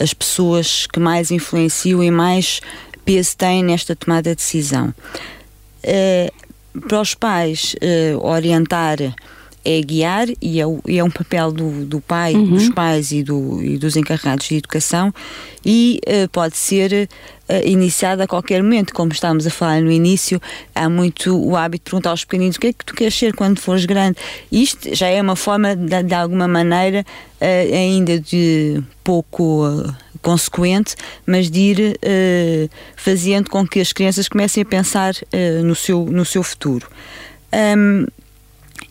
as 0.00 0.12
pessoas 0.12 0.88
que 0.88 0.98
mais 0.98 1.30
influenciam 1.30 2.02
e 2.02 2.10
mais 2.10 2.60
peso 3.04 3.36
tem 3.36 3.62
nesta 3.62 3.94
tomada 3.94 4.30
de 4.30 4.36
decisão. 4.36 4.94
Uh, 5.84 6.80
para 6.80 7.00
os 7.00 7.14
pais, 7.14 7.74
uh, 7.74 8.26
orientar 8.26 8.98
é 9.64 9.80
guiar 9.80 10.28
e 10.40 10.60
é, 10.60 10.64
e 10.86 10.98
é 10.98 11.04
um 11.04 11.10
papel 11.10 11.52
do, 11.52 11.84
do 11.86 12.00
pai, 12.00 12.34
uhum. 12.34 12.50
dos 12.50 12.68
pais 12.70 13.12
e, 13.12 13.22
do, 13.22 13.62
e 13.62 13.78
dos 13.78 13.96
encarregados 13.96 14.48
de 14.48 14.56
educação 14.56 15.12
e 15.64 16.00
uh, 16.06 16.28
pode 16.30 16.56
ser 16.56 17.08
uh, 17.48 17.66
iniciado 17.66 18.22
a 18.22 18.26
qualquer 18.26 18.62
momento. 18.62 18.92
Como 18.92 19.12
estávamos 19.12 19.46
a 19.46 19.50
falar 19.50 19.80
no 19.80 19.90
início, 19.90 20.40
há 20.74 20.88
muito 20.88 21.36
o 21.36 21.56
hábito 21.56 21.84
de 21.84 21.90
perguntar 21.90 22.10
aos 22.10 22.24
pequeninos 22.24 22.56
o 22.56 22.60
que 22.60 22.68
é 22.68 22.72
que 22.72 22.84
tu 22.84 22.94
queres 22.94 23.14
ser 23.14 23.34
quando 23.34 23.60
fores 23.60 23.84
grande. 23.84 24.18
Isto 24.50 24.94
já 24.94 25.06
é 25.06 25.22
uma 25.22 25.36
forma, 25.36 25.76
de, 25.76 26.02
de 26.02 26.14
alguma 26.14 26.48
maneira, 26.48 27.04
uh, 27.40 27.74
ainda 27.74 28.18
de 28.18 28.82
pouco 29.04 29.94
consequente, 30.20 30.94
mas 31.26 31.50
de 31.50 31.60
ir 31.60 32.00
fazendo 32.94 33.50
com 33.50 33.66
que 33.66 33.80
as 33.80 33.92
crianças 33.92 34.28
comecem 34.28 34.62
a 34.62 34.64
pensar 34.64 35.14
no, 35.64 35.74
seu, 35.74 36.04
no 36.04 36.24
seu 36.24 36.44
futuro. 36.44 36.86
Um, 37.52 38.06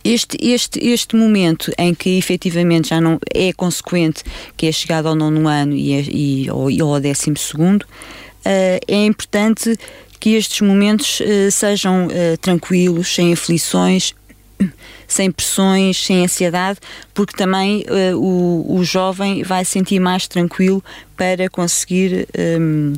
este, 0.03 0.38
este, 0.41 0.79
este 0.79 1.15
momento 1.15 1.71
em 1.77 1.93
que 1.93 2.17
efetivamente 2.17 2.89
já 2.89 3.01
não 3.01 3.19
é 3.33 3.53
consequente, 3.53 4.24
que 4.57 4.67
é 4.67 4.71
chegado 4.71 5.07
ao 5.07 5.15
nono 5.15 5.48
ano 5.48 5.74
e, 5.74 5.93
é, 5.93 6.01
e, 6.01 6.51
ou, 6.51 6.93
ao 6.93 7.00
décimo 7.00 7.38
segundo, 7.38 7.83
uh, 7.83 8.79
é 8.88 9.05
importante 9.05 9.77
que 10.19 10.31
estes 10.31 10.62
momentos 10.62 11.19
uh, 11.19 11.51
sejam 11.51 12.07
uh, 12.07 12.38
tranquilos, 12.41 13.13
sem 13.13 13.33
aflições, 13.33 14.13
sem 15.07 15.31
pressões, 15.31 16.03
sem 16.03 16.24
ansiedade, 16.24 16.79
porque 17.13 17.36
também 17.36 17.83
o, 18.15 18.77
o 18.77 18.83
jovem 18.83 19.43
vai 19.43 19.65
sentir 19.65 20.00
mais 20.00 20.27
tranquilo 20.27 20.81
para 21.17 21.50
conseguir 21.50 22.27
um, 22.60 22.93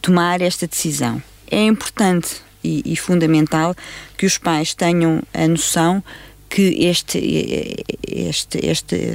tomar 0.00 0.40
esta 0.40 0.66
decisão. 0.66 1.22
É 1.48 1.64
importante 1.64 2.42
e, 2.62 2.82
e 2.84 2.96
fundamental 2.96 3.74
que 4.16 4.26
os 4.26 4.38
pais 4.38 4.74
tenham 4.74 5.22
a 5.32 5.46
noção 5.48 6.02
que 6.48 6.84
este, 6.84 7.18
este, 8.06 8.66
este, 8.66 9.12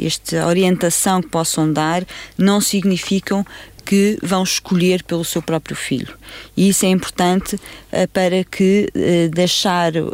esta 0.00 0.46
orientação 0.46 1.20
que 1.20 1.28
possam 1.28 1.72
dar 1.72 2.06
não 2.36 2.60
significam 2.60 3.44
que 3.84 4.18
vão 4.22 4.44
escolher 4.44 5.02
pelo 5.02 5.24
seu 5.24 5.42
próprio 5.42 5.74
filho. 5.74 6.14
E 6.56 6.68
isso 6.68 6.84
é 6.84 6.88
importante 6.88 7.56
uh, 7.56 8.08
para 8.12 8.44
que 8.44 8.88
uh, 8.94 9.30
deixar 9.30 9.96
uh, 9.96 10.12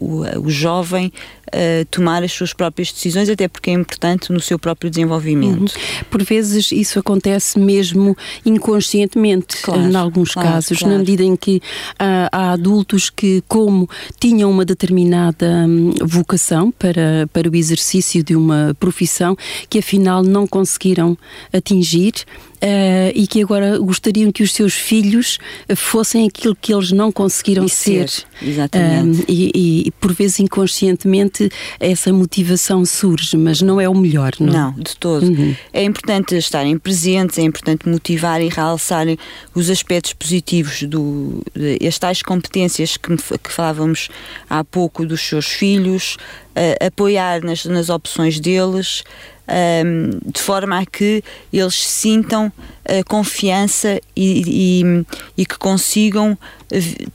o, 0.00 0.46
o, 0.46 0.50
jovem 0.50 1.12
tomar 1.90 2.22
as 2.22 2.32
suas 2.32 2.54
próprias 2.54 2.90
decisões, 2.90 3.28
até 3.28 3.46
porque 3.46 3.68
é 3.68 3.74
importante 3.74 4.32
no 4.32 4.40
seu 4.40 4.58
próprio 4.58 4.88
desenvolvimento. 4.88 5.74
Uhum. 5.74 6.04
Por 6.10 6.22
vezes 6.22 6.72
isso 6.72 6.98
acontece 6.98 7.58
mesmo 7.58 8.16
inconscientemente, 8.46 9.58
claro, 9.60 9.82
em 9.82 9.94
alguns 9.94 10.32
claro, 10.32 10.48
casos, 10.48 10.78
claro. 10.78 10.94
na 10.94 10.98
medida 11.00 11.22
em 11.22 11.36
que 11.36 11.60
há 11.98 12.52
adultos 12.52 13.10
que, 13.10 13.44
como 13.46 13.86
tinham 14.18 14.50
uma 14.50 14.64
determinada 14.64 15.66
hum, 15.68 15.92
vocação 16.00 16.70
para, 16.70 17.28
para 17.30 17.50
o 17.50 17.54
exercício 17.54 18.24
de 18.24 18.34
uma 18.34 18.74
profissão, 18.80 19.36
que 19.68 19.78
afinal 19.78 20.22
não 20.22 20.46
conseguiram 20.46 21.18
atingir 21.52 22.14
uh, 22.62 23.12
e 23.14 23.26
que 23.26 23.42
agora 23.42 23.78
gostariam 23.78 24.30
que 24.30 24.42
os 24.42 24.52
seus 24.52 24.74
filhos 24.74 25.38
fossem 25.76 26.26
aquilo 26.26 26.56
que 26.56 26.72
eles 26.72 26.92
não 26.92 27.10
conseguiram 27.10 27.66
ser. 27.68 28.08
ser. 28.08 28.24
Exatamente. 28.42 29.20
Um, 29.20 29.24
e, 29.28 29.86
e, 29.86 29.90
por 29.92 30.12
vezes 30.12 30.40
inconscientemente 30.40 31.50
essa 31.78 32.12
motivação 32.12 32.84
surge, 32.84 33.36
mas 33.36 33.62
não 33.62 33.80
é 33.80 33.88
o 33.88 33.94
melhor, 33.94 34.32
não? 34.38 34.52
Não, 34.52 34.72
de 34.72 34.96
todo. 34.96 35.26
Uhum. 35.26 35.54
É 35.72 35.82
importante 35.84 36.36
estarem 36.36 36.78
presentes, 36.78 37.38
é 37.38 37.42
importante 37.42 37.88
motivar 37.88 38.40
e 38.40 38.48
realçar 38.48 39.06
os 39.54 39.70
aspectos 39.70 40.12
positivos 40.12 40.82
do 40.82 41.42
as 41.86 41.98
tais 41.98 42.22
competências 42.22 42.96
que, 42.96 43.16
que 43.16 43.52
falávamos 43.52 44.08
há 44.48 44.64
pouco 44.64 45.04
dos 45.04 45.20
seus 45.20 45.46
filhos, 45.46 46.16
uh, 46.56 46.86
apoiar 46.86 47.42
nas, 47.42 47.64
nas 47.64 47.88
opções 47.88 48.40
deles, 48.40 49.04
um, 49.48 50.10
de 50.30 50.40
forma 50.40 50.78
a 50.78 50.86
que 50.86 51.22
eles 51.52 51.74
sintam 51.74 52.46
uh, 52.46 53.04
confiança 53.08 54.00
e, 54.14 54.82
e, 54.82 55.06
e, 55.36 55.46
que 55.46 55.58
consigam 55.58 56.38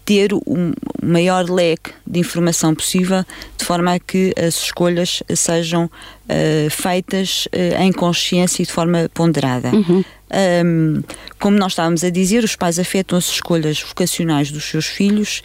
ter 0.05 0.33
o 0.33 0.41
um 0.45 0.73
maior 1.01 1.49
leque 1.49 1.91
de 2.05 2.19
informação 2.19 2.75
possível, 2.75 3.23
de 3.57 3.65
forma 3.65 3.93
a 3.93 3.99
que 3.99 4.33
as 4.37 4.55
escolhas 4.55 5.23
sejam 5.35 5.85
uh, 5.85 6.69
feitas 6.69 7.47
uh, 7.47 7.81
em 7.81 7.91
consciência 7.91 8.61
e 8.61 8.65
de 8.65 8.71
forma 8.71 9.09
ponderada. 9.13 9.71
Uhum. 9.73 10.03
Um, 10.65 11.01
como 11.39 11.57
nós 11.57 11.71
estávamos 11.71 12.03
a 12.03 12.09
dizer, 12.09 12.43
os 12.43 12.55
pais 12.55 12.77
afetam 12.77 13.17
as 13.17 13.29
escolhas 13.29 13.81
vocacionais 13.81 14.51
dos 14.51 14.65
seus 14.65 14.85
filhos 14.85 15.41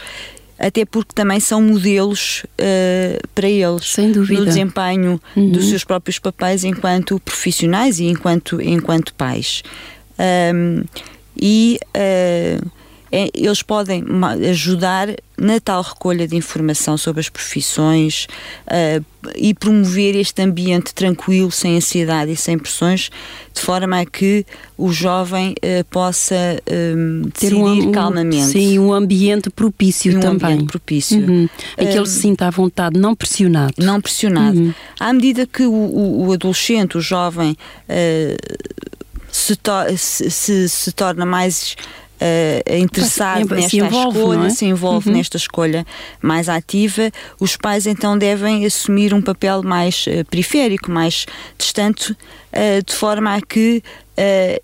até 0.59 0.85
porque 0.85 1.13
também 1.15 1.41
são 1.41 1.61
modelos 1.61 2.45
uh, 2.45 3.29
para 3.35 3.49
eles 3.49 3.91
Sem 3.91 4.13
dúvida. 4.13 4.41
no 4.41 4.47
desempenho 4.47 5.21
uhum. 5.37 5.51
dos 5.51 5.69
seus 5.69 5.85
próprios 5.85 6.19
papéis 6.19 6.65
enquanto 6.65 7.19
profissionais 7.21 7.99
e 7.99 8.05
enquanto, 8.05 8.61
enquanto 8.61 9.15
pais. 9.15 9.63
Um, 10.55 10.85
e 11.41 11.79
uh, 11.97 12.71
eles 13.35 13.63
podem 13.63 14.03
ajudar 14.51 15.09
na 15.37 15.61
tal 15.61 15.83
recolha 15.83 16.27
de 16.27 16.35
informação 16.35 16.97
sobre 16.97 17.21
as 17.21 17.29
profissões 17.29 18.27
uh, 18.67 19.05
e 19.37 19.53
promover 19.53 20.17
este 20.17 20.41
ambiente 20.41 20.95
tranquilo, 20.95 21.51
sem 21.51 21.77
ansiedade 21.77 22.33
e 22.33 22.37
sem 22.37 22.59
pressões, 22.59 23.11
de 23.53 23.61
forma 23.61 24.01
a 24.01 24.07
que 24.07 24.47
o 24.79 24.91
jovem 24.91 25.51
uh, 25.51 25.85
possa 25.91 26.35
um, 26.97 27.29
ter 27.31 27.53
um, 27.53 27.67
um, 27.67 27.93
calmamente. 27.93 28.53
Sim, 28.53 28.79
um 28.79 28.93
ambiente 28.93 29.51
propício 29.51 30.17
um 30.17 30.21
também. 30.21 30.53
Ambiente 30.55 30.71
propício. 30.71 31.19
Uhum. 31.19 31.49
Em 31.77 31.87
que 31.87 31.97
ele 31.99 32.07
se 32.07 32.21
sinta 32.21 32.47
à 32.47 32.51
vontade, 32.51 32.99
não 32.99 33.15
pressionado. 33.15 33.75
Não 33.79 34.01
pressionado. 34.01 34.59
Uhum. 34.59 34.75
À 34.99 35.13
medida 35.13 35.47
que 35.47 35.65
o, 35.65 35.73
o, 35.73 36.27
o 36.29 36.33
adolescente, 36.33 36.97
o 36.97 37.01
jovem, 37.01 37.57
uh, 37.89 38.83
se, 39.31 39.57
to 39.57 39.73
se, 39.97 40.31
se, 40.31 40.69
se 40.69 40.93
torna 40.93 41.27
mais 41.27 41.75
uh, 42.23 42.77
interessado 42.77 43.55
nesta 43.55 43.77
envolve, 43.77 44.19
escolha, 44.19 44.47
é? 44.47 44.51
se 44.51 44.65
envolve 44.65 45.09
uhum. 45.09 45.17
nesta 45.17 45.37
escolha 45.37 45.87
mais 46.21 46.49
ativa, 46.49 47.11
os 47.41 47.57
pais 47.57 47.87
então 47.87 48.17
devem 48.17 48.65
assumir 48.65 49.13
um 49.13 49.21
papel 49.21 49.63
mais 49.63 50.07
uh, 50.07 50.25
periférico, 50.31 50.91
mais 50.91 51.27
distante, 51.59 52.13
uh, 52.13 52.17
de 52.85 52.95
forma 52.95 53.35
a 53.35 53.41
que 53.41 53.83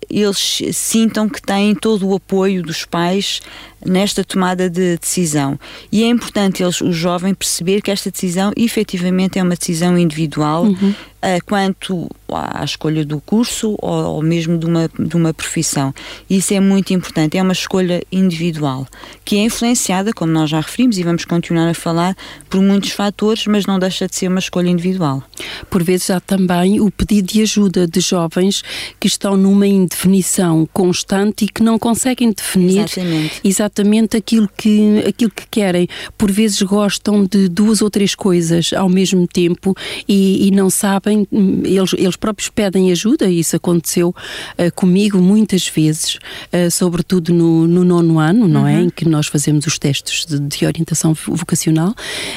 eles 0.07 0.61
sintam 0.73 1.27
que 1.27 1.41
têm 1.41 1.73
todo 1.73 2.07
o 2.07 2.15
apoio 2.15 2.61
dos 2.61 2.85
pais 2.85 3.41
nesta 3.85 4.23
tomada 4.23 4.69
de 4.69 4.97
decisão. 4.97 5.59
E 5.91 6.03
é 6.03 6.07
importante 6.07 6.63
eles, 6.63 6.81
o 6.81 6.91
jovem 6.91 7.33
perceber 7.33 7.81
que 7.81 7.91
esta 7.91 8.11
decisão 8.11 8.51
efetivamente 8.55 9.39
é 9.39 9.43
uma 9.43 9.55
decisão 9.55 9.97
individual 9.97 10.65
uhum. 10.65 10.89
uh, 10.89 11.45
quanto 11.45 12.09
à 12.31 12.63
escolha 12.63 13.03
do 13.05 13.19
curso 13.21 13.75
ou, 13.79 14.15
ou, 14.15 14.21
mesmo 14.21 14.57
de 14.57 14.65
uma, 14.65 14.89
de 14.99 15.15
uma 15.15 15.33
profissão. 15.33 15.93
Isso 16.29 16.53
é 16.53 16.59
muito 16.59 16.93
importante, 16.93 17.37
é 17.37 17.41
uma 17.41 17.53
escolha 17.53 18.03
individual, 18.11 18.87
que 19.25 19.37
é 19.37 19.43
influenciada, 19.43 20.13
como 20.13 20.31
nós 20.31 20.49
já 20.49 20.59
referimos 20.59 20.97
e 20.97 21.03
vamos 21.03 21.25
continuar 21.25 21.69
a 21.69 21.73
falar, 21.73 22.15
por 22.49 22.61
muitos 22.61 22.91
fatores, 22.91 23.45
mas 23.47 23.65
não 23.65 23.79
deixa 23.79 24.07
de 24.07 24.15
ser 24.15 24.27
uma 24.27 24.39
escolha 24.39 24.69
individual. 24.69 25.23
Por 25.69 25.83
vezes 25.83 26.09
há 26.09 26.19
também 26.19 26.79
o 26.79 26.91
pedido 26.91 27.33
de 27.33 27.41
ajuda 27.41 27.87
de 27.87 27.99
jovens 27.99 28.63
que 28.99 29.07
estão 29.07 29.35
numa 29.35 29.67
indefinição 29.67 30.67
constante 30.71 31.45
e 31.45 31.47
que 31.47 31.63
não 31.63 31.79
conseguem 31.79 32.31
definir 32.31 32.79
exatamente, 32.79 33.41
exatamente 33.43 33.68
aquilo, 34.17 34.49
que, 34.57 34.99
aquilo 35.07 35.31
que 35.31 35.47
querem. 35.49 35.87
Por 36.17 36.31
vezes 36.31 36.61
gostam 36.61 37.25
de 37.25 37.47
duas 37.47 37.81
ou 37.81 37.89
três 37.89 38.15
coisas 38.15 38.71
ao 38.73 38.89
mesmo 38.89 39.27
tempo 39.27 39.75
e, 40.07 40.47
e 40.47 40.51
não 40.51 40.69
sabem, 40.69 41.27
eles, 41.63 41.93
eles 41.93 42.15
próprios 42.15 42.49
pedem 42.49 42.91
ajuda, 42.91 43.27
e 43.27 43.39
isso 43.39 43.55
aconteceu 43.55 44.09
uh, 44.09 44.73
comigo 44.75 45.19
muitas 45.19 45.67
vezes, 45.67 46.15
uh, 46.15 46.69
sobretudo 46.71 47.33
no, 47.33 47.67
no, 47.67 47.83
nono 47.83 48.19
ano, 48.19 48.47
não 48.47 48.67
é? 48.67 48.73
uhum. 48.73 48.79
é? 48.79 48.83
Em 48.83 48.89
que 48.89 49.07
nós 49.07 49.27
fazemos 49.27 49.65
os 49.65 49.77
testes 49.77 50.25
de, 50.25 50.39
de 50.39 50.65
orientação 50.65 51.13
vocacional 51.27 51.93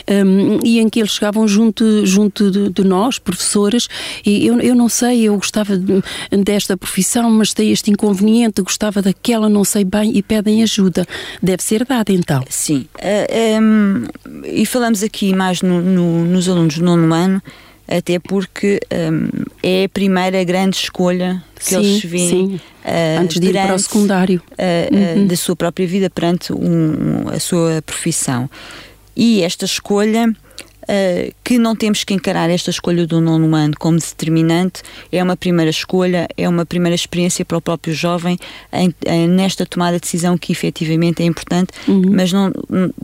um, 0.08 0.58
e 0.64 0.78
em 0.78 0.88
que 0.88 1.00
eles 1.00 1.12
chegavam 1.12 1.46
junto, 1.46 2.04
junto 2.06 2.50
de, 2.50 2.70
de 2.70 2.84
nós, 2.84 3.18
professoras, 3.18 3.88
e 4.24 4.46
eu, 4.46 4.60
eu 4.60 4.74
não 4.74 4.88
sei, 4.88 5.22
eu 5.22 5.36
gostava 5.36 5.76
de, 5.76 6.02
desta 6.44 6.76
profissão, 6.76 7.30
mas 7.30 7.52
tem 7.52 7.70
este 7.70 7.90
inconveniente, 7.90 8.62
gostava 8.62 9.02
daquela, 9.02 9.48
não 9.48 9.64
sei 9.64 9.84
bem, 9.84 10.16
e 10.16 10.22
pedem 10.22 10.62
ajuda. 10.62 11.06
Deve 11.42 11.62
ser 11.62 11.84
dada 11.84 12.12
então. 12.12 12.44
Sim. 12.48 12.86
Uh, 12.96 13.26
eh, 13.28 13.58
um, 13.60 14.06
e 14.44 14.64
falamos 14.66 15.02
aqui 15.02 15.34
mais 15.34 15.62
no, 15.62 15.80
no, 15.80 16.24
nos 16.24 16.48
alunos 16.48 16.78
do 16.78 16.84
nono 16.84 17.12
ano, 17.14 17.42
até 17.88 18.18
porque 18.18 18.80
um, 18.92 19.28
é 19.62 19.84
a 19.84 19.88
primeira 19.88 20.42
grande 20.44 20.76
escolha 20.76 21.42
que 21.56 21.64
sim, 21.64 21.76
eles 21.76 22.04
veem. 22.04 22.60
Uh, 22.84 23.20
Antes 23.20 23.38
de 23.38 23.48
ir 23.48 23.52
para 23.52 23.74
o 23.74 23.78
secundário. 23.78 24.42
Uh, 24.52 25.18
uhum. 25.20 25.26
Da 25.26 25.36
sua 25.36 25.54
própria 25.54 25.86
vida 25.86 26.08
perante 26.10 26.52
um, 26.52 27.28
a 27.28 27.38
sua 27.38 27.82
profissão. 27.82 28.48
E 29.14 29.42
esta 29.42 29.64
escolha 29.64 30.34
uh, 30.82 31.34
que 31.44 31.58
não 31.58 31.74
temos 31.74 32.04
que 32.04 32.14
encarar 32.14 32.50
esta 32.50 32.70
escolha 32.70 33.06
do 33.06 33.20
nono 33.20 33.54
ano 33.54 33.74
como 33.78 33.98
determinante, 33.98 34.82
é 35.10 35.22
uma 35.22 35.36
primeira 35.36 35.70
escolha, 35.70 36.28
é 36.36 36.48
uma 36.48 36.66
primeira 36.66 36.94
experiência 36.94 37.44
para 37.44 37.58
o 37.58 37.60
próprio 37.60 37.94
jovem 37.94 38.38
em, 38.72 38.94
em, 39.06 39.28
nesta 39.28 39.66
tomada 39.66 39.96
de 39.96 40.02
decisão 40.02 40.36
que 40.36 40.52
efetivamente 40.52 41.22
é 41.22 41.26
importante, 41.26 41.72
uhum. 41.88 42.10
mas 42.12 42.32
não 42.32 42.52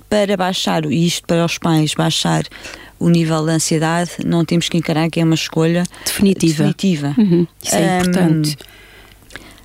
para 0.09 0.37
baixar, 0.37 0.85
e 0.87 1.07
isto 1.07 1.27
para 1.27 1.45
os 1.45 1.59
pais, 1.59 1.95
baixar 1.95 2.45
o 2.99 3.09
nível 3.09 3.45
de 3.45 3.53
ansiedade, 3.53 4.11
não 4.25 4.45
temos 4.45 4.69
que 4.69 4.77
encarar 4.77 5.09
que 5.09 5.21
é 5.21 5.25
uma 5.25 5.35
escolha 5.35 5.85
definitiva. 6.05 6.65
definitiva. 6.65 7.15
Uhum. 7.17 7.47
Isso 7.63 7.77
é 7.77 7.81
um, 7.81 8.01
importante. 8.01 8.57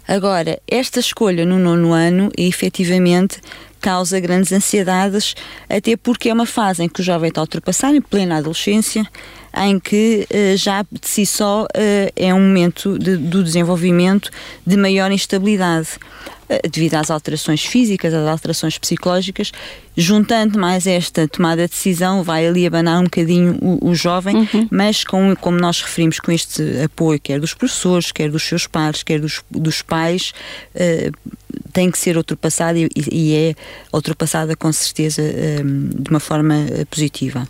Agora, 0.07 0.59
esta 0.67 0.99
escolha 0.99 1.45
no 1.45 1.57
nono 1.57 1.93
ano, 1.93 2.29
efetivamente, 2.37 3.39
causa 3.83 4.17
grandes 4.21 4.53
ansiedades, 4.53 5.35
até 5.69 5.97
porque 5.97 6.29
é 6.29 6.33
uma 6.33 6.45
fase 6.45 6.81
em 6.81 6.87
que 6.87 7.01
o 7.01 7.03
jovem 7.03 7.27
está 7.27 7.41
a 7.41 7.43
ultrapassar, 7.43 7.93
em 7.93 7.99
plena 7.99 8.37
adolescência, 8.37 9.05
em 9.57 9.77
que 9.77 10.25
uh, 10.31 10.57
já 10.57 10.83
de 10.83 11.07
si 11.07 11.25
só 11.25 11.63
uh, 11.65 11.67
é 12.15 12.33
um 12.33 12.39
momento 12.39 12.97
de, 12.97 13.17
do 13.17 13.43
desenvolvimento 13.43 14.31
de 14.65 14.77
maior 14.77 15.11
instabilidade. 15.11 15.89
Eh, 16.49 16.67
devido 16.69 16.95
às 16.95 17.09
alterações 17.09 17.63
físicas, 17.63 18.13
às 18.13 18.27
alterações 18.27 18.77
psicológicas, 18.77 19.51
juntando 19.95 20.59
mais 20.59 20.85
esta 20.85 21.27
tomada 21.27 21.63
de 21.63 21.69
decisão, 21.69 22.21
vai 22.21 22.45
ali 22.45 22.67
abanar 22.67 22.99
um 22.99 23.05
bocadinho 23.05 23.57
o, 23.61 23.89
o 23.89 23.95
jovem, 23.95 24.35
uhum. 24.35 24.67
mas 24.69 25.03
com, 25.03 25.35
como 25.35 25.57
nós 25.57 25.81
referimos 25.81 26.19
com 26.19 26.31
este 26.31 26.61
apoio, 26.83 27.19
quer 27.19 27.39
dos 27.39 27.53
professores, 27.53 28.11
quer 28.11 28.29
dos 28.29 28.43
seus 28.43 28.67
pares, 28.67 29.03
quer 29.03 29.19
dos, 29.19 29.41
dos 29.49 29.81
pais, 29.81 30.33
uh, 30.75 31.37
tem 31.71 31.89
que 31.89 31.97
ser 31.97 32.17
ultrapassada 32.17 32.77
e, 32.77 32.89
e 33.11 33.35
é 33.35 33.55
ultrapassada 33.91 34.55
com 34.55 34.71
certeza 34.71 35.21
um, 35.21 35.89
de 35.89 36.09
uma 36.09 36.19
forma 36.19 36.55
positiva. 36.89 37.47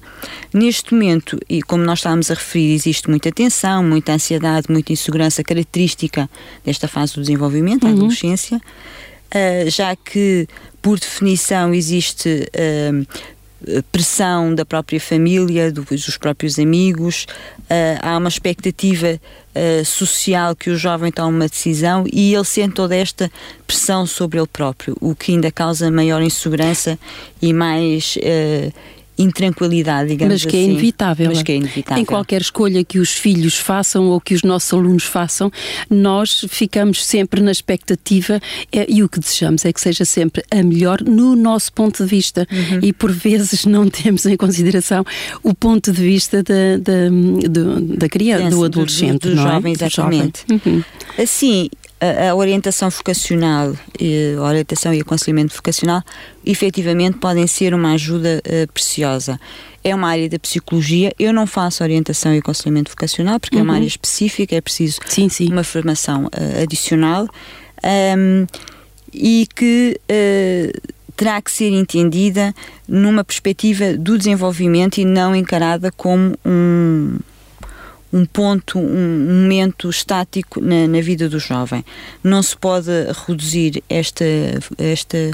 Neste 0.54 0.94
momento, 0.94 1.40
e 1.50 1.62
como 1.62 1.84
nós 1.84 2.00
estávamos 2.00 2.30
a 2.30 2.34
referir, 2.34 2.74
existe 2.74 3.10
muita 3.10 3.32
tensão, 3.32 3.84
muita 3.84 4.14
ansiedade, 4.14 4.68
muita 4.70 4.92
insegurança 4.94 5.44
característica 5.44 6.30
desta 6.66 6.88
fase 6.88 7.16
do 7.16 7.22
desenvolvimento, 7.22 7.86
uhum. 7.86 7.94
adolescência 7.94 8.62
uh, 9.34 9.70
já 9.70 9.96
que, 9.96 10.48
por 10.82 11.00
definição, 11.00 11.74
existe 11.74 12.30
uh, 12.30 13.08
pressão 13.92 14.54
da 14.54 14.66
própria 14.66 15.00
família, 15.00 15.72
dos 15.72 16.18
próprios 16.18 16.60
amigos, 16.60 17.26
uh, 17.62 18.00
há 18.02 18.18
uma 18.18 18.30
expectativa 18.30 19.20
uh, 19.20 19.86
social 19.86 20.56
que 20.56 20.70
o 20.70 20.78
jovem 20.78 21.12
tome 21.12 21.36
uma 21.36 21.48
decisão 21.48 22.06
e 22.12 22.34
ele 22.34 22.44
sente 22.44 22.76
toda 22.76 22.96
esta 22.96 23.32
pressão 23.66 24.06
sobre 24.06 24.40
ele 24.40 24.48
próprio, 24.48 24.96
o 25.00 25.16
que 25.16 25.32
ainda 25.32 25.52
causa 25.52 25.90
maior 25.92 26.22
insegurança 26.22 26.98
e 27.42 27.54
mais 27.54 28.18
intranquilidade, 29.18 30.10
digamos 30.10 30.34
mas 30.34 30.46
que 30.46 30.58
é 30.58 30.60
assim. 30.60 30.70
É 30.70 30.72
inevitável. 30.72 31.28
Mas 31.28 31.44
que 31.44 31.52
é 31.52 31.56
inevitável. 31.56 32.02
Em 32.02 32.06
qualquer 32.06 32.42
escolha 32.42 32.84
que 32.84 33.00
os 33.00 33.12
filhos 33.12 33.58
façam 33.58 34.10
ou 34.10 34.20
que 34.20 34.34
os 34.34 34.44
nossos 34.44 34.72
alunos 34.74 35.04
façam, 35.04 35.52
nós 35.90 36.46
ficamos 36.50 37.06
sempre 37.06 37.42
na 37.42 37.52
expectativa 37.52 38.40
é, 38.72 38.86
e 38.90 39.04
o 39.04 39.10
que 39.10 39.20
desejamos 39.20 39.66
é 39.66 39.74
que 39.74 39.80
seja 39.82 40.06
sempre 40.06 40.44
a 40.50 40.64
melhor 40.64 41.02
no 41.02 41.36
nosso 41.36 41.72
ponto 41.74 42.04
de 42.04 42.10
vista 42.10 42.48
uhum. 42.52 42.80
e 42.82 42.94
por 42.94 43.12
vezes 43.12 43.66
não 43.66 43.90
temos 43.90 44.26
em 44.26 44.36
consideração 44.36 45.06
o 45.42 45.54
ponto 45.54 45.92
de 45.92 46.02
vista 46.02 46.44
da, 46.44 46.78
da, 46.78 47.10
da, 47.50 47.98
da 47.98 48.10
criança, 48.10 48.50
do 48.50 48.64
adolescente, 48.64 49.22
do, 49.22 49.30
do, 49.30 49.36
do 49.36 49.36
não 49.36 49.48
é? 49.48 49.54
jovem, 49.54 49.74
exatamente. 49.74 50.46
Jovem. 50.50 50.62
Uhum. 50.66 50.84
Assim, 51.18 51.70
a, 52.04 52.32
a 52.32 52.36
orientação 52.36 52.90
vocacional, 52.90 53.74
e, 54.00 54.36
a 54.38 54.42
orientação 54.42 54.94
e 54.94 55.00
aconselhamento 55.00 55.56
vocacional, 55.56 56.04
efetivamente 56.46 57.18
podem 57.18 57.48
ser 57.48 57.74
uma 57.74 57.94
ajuda 57.94 58.42
uh, 58.46 58.72
preciosa. 58.74 59.40
É 59.84 59.94
uma 59.96 60.10
área 60.10 60.30
da 60.30 60.40
psicologia. 60.40 61.14
Eu 61.18 61.34
não 61.34 61.48
faço 61.48 61.84
orientação 61.84 62.34
e 62.34 62.40
aconselhamento 62.40 62.90
vocacional 62.92 63.40
porque 63.40 63.56
uhum. 63.56 63.62
é 63.62 63.64
uma 63.64 63.74
uhum. 63.74 63.78
área 63.78 63.88
específica, 63.88 64.56
é 64.56 64.62
preciso 64.62 65.00
sim, 65.06 65.30
sim. 65.30 65.52
uma 65.52 65.64
formação 65.64 66.26
uh, 66.26 66.62
adicional 66.62 67.28
um, 68.18 68.46
e 69.14 69.48
que 69.56 70.00
uh, 70.10 70.94
terá 71.16 71.42
que 71.42 71.52
ser 71.52 71.72
entendida 71.72 72.54
numa 72.88 73.24
perspectiva 73.24 73.94
do 73.94 74.18
desenvolvimento 74.18 74.98
e 74.98 75.06
não 75.06 75.36
encarada 75.36 75.92
como 75.92 76.34
um 76.46 77.18
um 78.14 78.26
ponto, 78.26 78.78
um 78.78 79.42
momento 79.42 79.90
estático 79.90 80.62
na, 80.62 80.88
na 80.88 81.02
vida 81.02 81.28
do 81.28 81.40
jovem. 81.40 81.84
Não 82.24 82.44
se 82.44 82.56
pode 82.56 82.92
reduzir 83.28 83.84
esta, 83.90 84.24
esta 84.78 85.32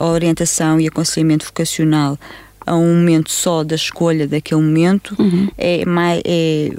orientação 0.00 0.80
e 0.80 0.88
aconselhamento 0.88 1.46
vocacional 1.46 2.18
a 2.66 2.74
um 2.74 2.96
momento 2.96 3.30
só 3.30 3.62
da 3.62 3.76
escolha 3.76 4.26
daquele 4.26 4.60
momento. 4.60 5.14
Uhum. 5.18 5.48
É, 5.56 5.84
mais, 5.84 6.20
é, 6.24 6.70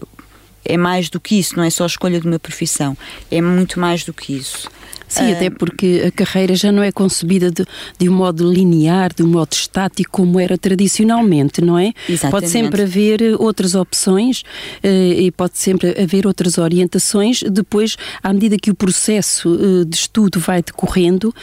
é 0.65 0.77
mais 0.77 1.10
do 1.10 1.20
que 1.20 1.39
isso, 1.39 1.55
não 1.58 1.63
é 1.63 1.70
só 1.70 1.84
a 1.84 1.88
escolha 1.88 2.20
de 2.20 2.27
uma 2.27 2.39
profissão, 2.39 2.98
é 3.29 3.41
muito 3.41 3.79
mais 3.79 4.03
do 4.03 4.13
que 4.13 4.34
isso. 4.34 4.70
Sim, 5.13 5.32
até 5.32 5.50
porque 5.50 6.03
a 6.08 6.12
carreira 6.12 6.55
já 6.55 6.72
não 6.72 6.82
é 6.82 6.91
concebida 6.91 7.51
de, 7.51 7.65
de 8.00 8.10
um 8.10 8.13
modo 8.13 8.51
linear, 8.51 9.13
de 9.13 9.22
um 9.22 9.27
modo 9.27 9.53
estático, 9.53 10.10
como 10.12 10.39
era 10.39 10.58
tradicionalmente, 10.58 11.62
não 11.62 11.77
é? 11.77 11.93
Exatamente. 12.10 12.32
Pode 12.32 12.50
sempre 12.50 12.82
haver 12.82 13.22
eh, 13.22 13.36
outras 13.38 13.75
opções 13.75 14.43
eh, 14.82 15.15
e 15.20 15.32
pode 15.32 15.58
sempre 15.58 16.01
haver 16.01 16.25
outras 16.25 16.58
orientações, 16.58 17.43
depois, 17.43 17.96
à 18.24 18.34
medida 18.34 18.58
que 18.58 18.72
o 18.72 18.75
processo 18.75 19.55
eh, 19.55 19.86
de 19.86 19.96
estudo 19.96 20.39
vai 20.39 20.63
decorrendo 20.63 21.34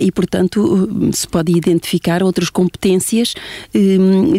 e, 0.00 0.10
portanto, 0.12 0.88
se 1.12 1.26
pode 1.26 1.52
identificar 1.52 2.22
outras 2.22 2.50
competências 2.50 3.34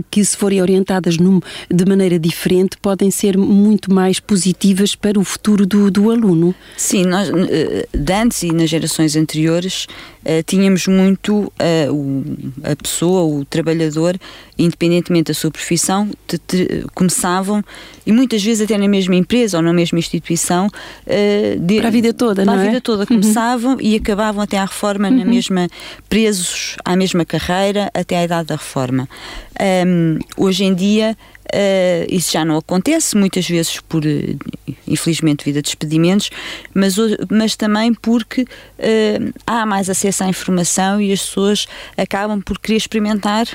que, 0.10 0.26
se 0.26 0.36
forem 0.36 0.62
orientadas 0.62 1.16
de 1.18 1.86
maneira 1.86 2.20
diferente, 2.20 2.78
podem 2.82 3.10
ser 3.12 3.38
muito 3.38 3.94
mais 3.94 4.01
positivas 4.20 4.96
para 4.96 5.20
o 5.20 5.24
futuro 5.24 5.66
do, 5.66 5.92
do 5.92 6.12
aluno. 6.12 6.54
Sim, 6.78 7.06
nós, 7.06 7.30
de 7.30 8.14
antes 8.14 8.44
nas 8.52 8.70
gerações 8.70 9.16
anteriores 9.16 9.88
uh, 10.26 10.44
tínhamos 10.46 10.88
muito 10.88 11.36
uh, 11.38 11.92
o, 11.92 12.24
a 12.64 12.76
pessoa, 12.76 13.24
o 13.24 13.46
trabalhador, 13.46 14.18
independentemente 14.58 15.32
da 15.32 15.34
sua 15.34 15.52
profissão, 15.52 16.10
te, 16.28 16.38
te, 16.38 16.86
começavam, 16.94 17.64
e 18.06 18.12
muitas 18.12 18.44
vezes 18.44 18.64
até 18.64 18.78
na 18.78 18.88
mesma 18.88 19.16
empresa 19.16 19.58
ou 19.58 19.64
na 19.64 19.74
mesma 19.74 20.00
instituição, 20.00 20.68
de, 21.60 21.78
para 21.78 21.88
a 21.88 21.92
vida 21.92 22.14
toda, 22.14 22.44
para 22.44 22.46
não 22.46 22.54
a 22.54 22.64
é? 22.64 22.68
vida 22.68 22.82
toda, 22.82 23.06
começavam 23.06 23.74
uhum. 23.74 23.82
e 23.82 23.96
acabavam 23.96 24.42
até 24.42 24.58
à 24.58 24.66
reforma 24.66 25.10
uhum. 25.10 25.18
na 25.18 25.26
mesma, 25.26 25.68
presos 26.10 26.76
à 26.84 26.96
mesma 26.96 27.26
carreira 27.26 27.90
até 27.94 28.18
à 28.18 28.24
idade 28.24 28.48
da 28.48 28.56
reforma. 28.56 29.08
Um, 29.62 30.18
hoje 30.38 30.64
em 30.64 30.74
dia 30.74 31.16
Uh, 31.54 32.06
isso 32.10 32.32
já 32.32 32.46
não 32.46 32.58
acontece, 32.58 33.18
muitas 33.18 33.48
vezes 33.48 33.80
por, 33.82 34.04
infelizmente, 34.88 35.40
devido 35.44 35.58
a 35.58 35.62
despedimentos, 35.62 36.30
mas, 36.74 36.96
mas 37.30 37.56
também 37.56 37.94
porque 37.94 38.44
uh, 38.44 39.34
há 39.46 39.66
mais 39.66 39.90
acesso 39.90 40.24
à 40.24 40.28
informação 40.28 41.02
e 41.02 41.12
as 41.12 41.22
pessoas 41.22 41.68
acabam 41.98 42.42
por 42.42 42.60
querer 42.60 42.78
experimentar 42.78 43.48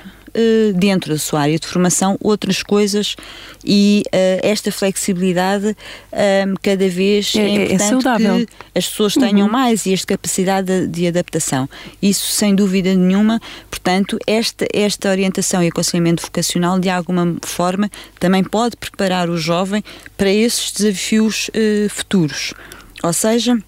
dentro 0.75 1.13
da 1.13 1.19
sua 1.19 1.41
área 1.41 1.59
de 1.59 1.67
formação 1.67 2.17
outras 2.21 2.63
coisas 2.63 3.17
e 3.65 4.03
uh, 4.07 4.41
esta 4.43 4.71
flexibilidade 4.71 5.69
um, 5.69 6.55
cada 6.63 6.89
vez 6.89 7.35
é, 7.35 7.41
é, 7.41 7.45
é 7.45 7.75
importante 7.75 8.27
é 8.27 8.29
que 8.47 8.49
as 8.75 8.89
pessoas 8.89 9.15
tenham 9.15 9.47
uhum. 9.47 9.53
mais 9.53 9.87
e 9.87 9.93
esta 9.93 10.07
capacidade 10.07 10.67
de, 10.67 10.87
de, 10.87 11.09
adaptação. 11.09 11.69
Isso 12.01 12.31
sem 12.33 12.55
dúvida 12.55 12.95
nenhuma, 12.95 13.41
portanto, 13.71 14.19
esta, 14.27 14.67
esta 14.73 15.11
orientação 15.11 15.63
e 15.63 15.69
aconselhamento 15.69 16.23
vocacional 16.23 16.79
de 16.79 16.89
alguma 16.89 17.37
forma 17.43 17.91
também 18.19 18.45
pode 18.45 18.77
preparar 18.77 19.29
o 19.29 19.37
jovem 19.37 19.83
para 20.17 20.31
esses 20.31 20.73
desafios 20.73 21.49
uh, 21.49 21.89
futuros. 21.89 22.55
Ou 23.03 23.13
seja, 23.13 23.55
uh, 23.55 23.61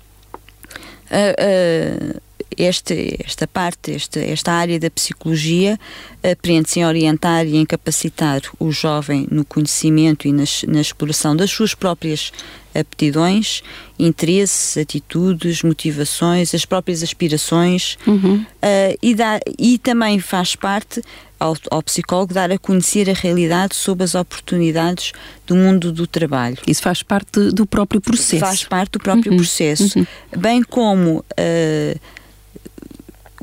este, 2.57 3.17
esta 3.25 3.47
parte, 3.47 3.93
esta, 3.93 4.21
esta 4.21 4.53
área 4.53 4.79
da 4.79 4.91
psicologia 4.91 5.79
aprende-se 6.23 6.81
em 6.81 6.87
orientar 6.87 7.47
e 7.47 7.57
em 7.57 7.67
capacitar 7.67 8.41
o 8.59 8.71
jovem 8.71 9.27
no 9.31 9.45
conhecimento 9.45 10.27
e 10.27 10.33
nas, 10.33 10.63
na 10.65 10.81
exploração 10.81 11.37
das 11.37 11.51
suas 11.51 11.75
próprias 11.75 12.33
aptidões, 12.75 13.63
interesses, 13.99 14.77
atitudes, 14.77 15.63
motivações, 15.63 16.55
as 16.55 16.65
próprias 16.65 17.03
aspirações 17.03 17.99
uhum. 18.07 18.37
uh, 18.37 18.99
e, 19.03 19.15
dá, 19.15 19.41
e 19.59 19.79
também 19.79 20.21
faz 20.21 20.55
parte 20.55 21.03
ao, 21.41 21.57
ao, 21.71 21.83
psicólogo 21.83 22.35
dar 22.35 22.51
a 22.51 22.59
conhecer 22.59 23.09
a 23.09 23.13
realidade 23.13 23.75
sobre 23.75 24.05
as 24.05 24.15
oportunidades 24.15 25.13
do 25.47 25.57
mundo 25.57 25.93
do 25.93 26.07
trabalho. 26.07 26.59
Isso 26.67 26.83
faz 26.83 27.03
parte 27.03 27.51
do 27.53 27.67
próprio 27.67 28.01
processo. 28.01 28.41
Faz 28.41 28.65
parte 28.65 28.93
do 28.93 28.99
próprio 28.99 29.33
uhum. 29.33 29.39
processo, 29.39 29.99
uhum. 29.99 30.07
bem 30.37 30.63
como 30.63 31.19
uh, 31.19 32.01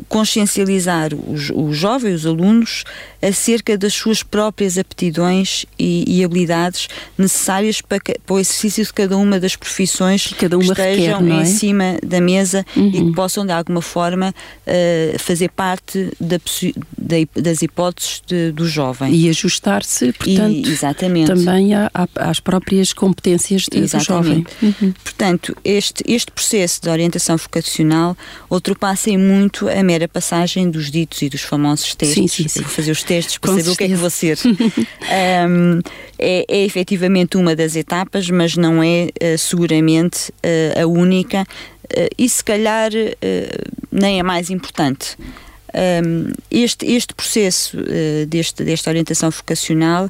consciencializar 0.08 1.14
os, 1.14 1.52
os 1.54 1.78
jovens, 1.78 2.22
os 2.22 2.26
alunos, 2.26 2.84
acerca 3.22 3.78
das 3.78 3.94
suas 3.94 4.22
próprias 4.22 4.78
aptidões 4.78 5.66
e, 5.80 6.04
e 6.08 6.24
habilidades 6.24 6.88
necessárias 7.18 7.82
para, 7.82 8.00
para, 8.00 8.36
o 8.36 8.40
exercício 8.40 8.84
de 8.84 8.94
cada 8.94 9.18
uma 9.18 9.40
das 9.40 9.56
profissões 9.56 10.28
que, 10.28 10.36
cada 10.36 10.58
uma 10.58 10.76
que 10.76 10.82
estejam 10.82 11.20
requer, 11.20 11.34
é? 11.34 11.42
em 11.42 11.46
cima 11.46 11.98
da 12.06 12.22
mesa 12.22 12.66
uhum. 12.76 12.88
e 12.88 13.06
que 13.06 13.12
possam, 13.14 13.46
de 13.46 13.52
alguma 13.52 13.82
forma, 13.82 14.34
uh, 14.68 15.20
fazer 15.20 15.50
parte 15.50 16.12
da, 16.20 16.38
da, 16.98 17.42
das 17.42 17.62
hipóteses 17.62 18.22
de, 18.26 18.52
do 18.52 18.68
jovem. 18.68 19.14
E 19.14 19.30
ajustar-se, 19.30 20.14
portanto, 20.14 20.70
e, 20.70 20.78
também 21.26 21.74
à, 21.74 21.90
às 22.16 22.40
próprias 22.40 22.94
competências 22.94 23.64
de, 23.64 23.82
do 23.82 24.00
jovem. 24.00 24.46
Uhum. 24.62 24.94
Portanto, 25.04 25.56
este, 25.64 26.04
este 26.08 26.32
processo 26.32 26.82
de 26.82 26.90
orientação 26.90 27.38
vocacional 27.38 28.18
ultrapassa 28.50 29.06
muito 29.18 29.68
a 29.68 29.84
mera 29.86 30.08
passagem 30.08 30.70
dos 30.70 30.92
ditos 30.92 31.22
e 31.22 31.30
dos 31.30 31.42
famosos 31.42 31.96
testes. 31.96 32.16
Sim, 32.16 32.28
sim, 32.28 32.48
sim. 32.48 32.64
Fazer 32.64 32.92
os 32.92 33.04
testes 33.04 33.38
para 33.38 33.52
Com 33.52 33.58
saber 33.58 33.70
certeza. 33.70 33.74
o 33.74 33.78
que 33.78 33.84
é 33.84 33.88
que 33.88 33.96
vou 33.96 34.10
ser. 34.10 34.40
um, 35.50 35.80
é, 36.20 36.46
é 36.50 36.66
efetivamente 36.66 37.38
uma 37.38 37.56
das 37.56 37.76
etapas, 37.76 38.30
mas 38.30 38.58
não 38.58 38.84
é 38.84 39.08
uh, 39.08 39.38
seguramente 39.38 40.30
uh, 40.30 40.82
a 40.84 40.88
única 40.88 41.44
uh, 41.44 42.10
e 42.18 42.28
se 42.28 42.44
calhar 42.44 42.92
nem 43.92 44.20
a 44.20 44.24
mais 44.24 44.50
importante. 44.50 45.18
Um, 46.04 46.32
este, 46.50 46.86
este 46.86 47.14
processo 47.14 47.78
deste, 48.28 48.64
desta 48.64 48.90
orientação 48.90 49.30
vocacional 49.30 50.10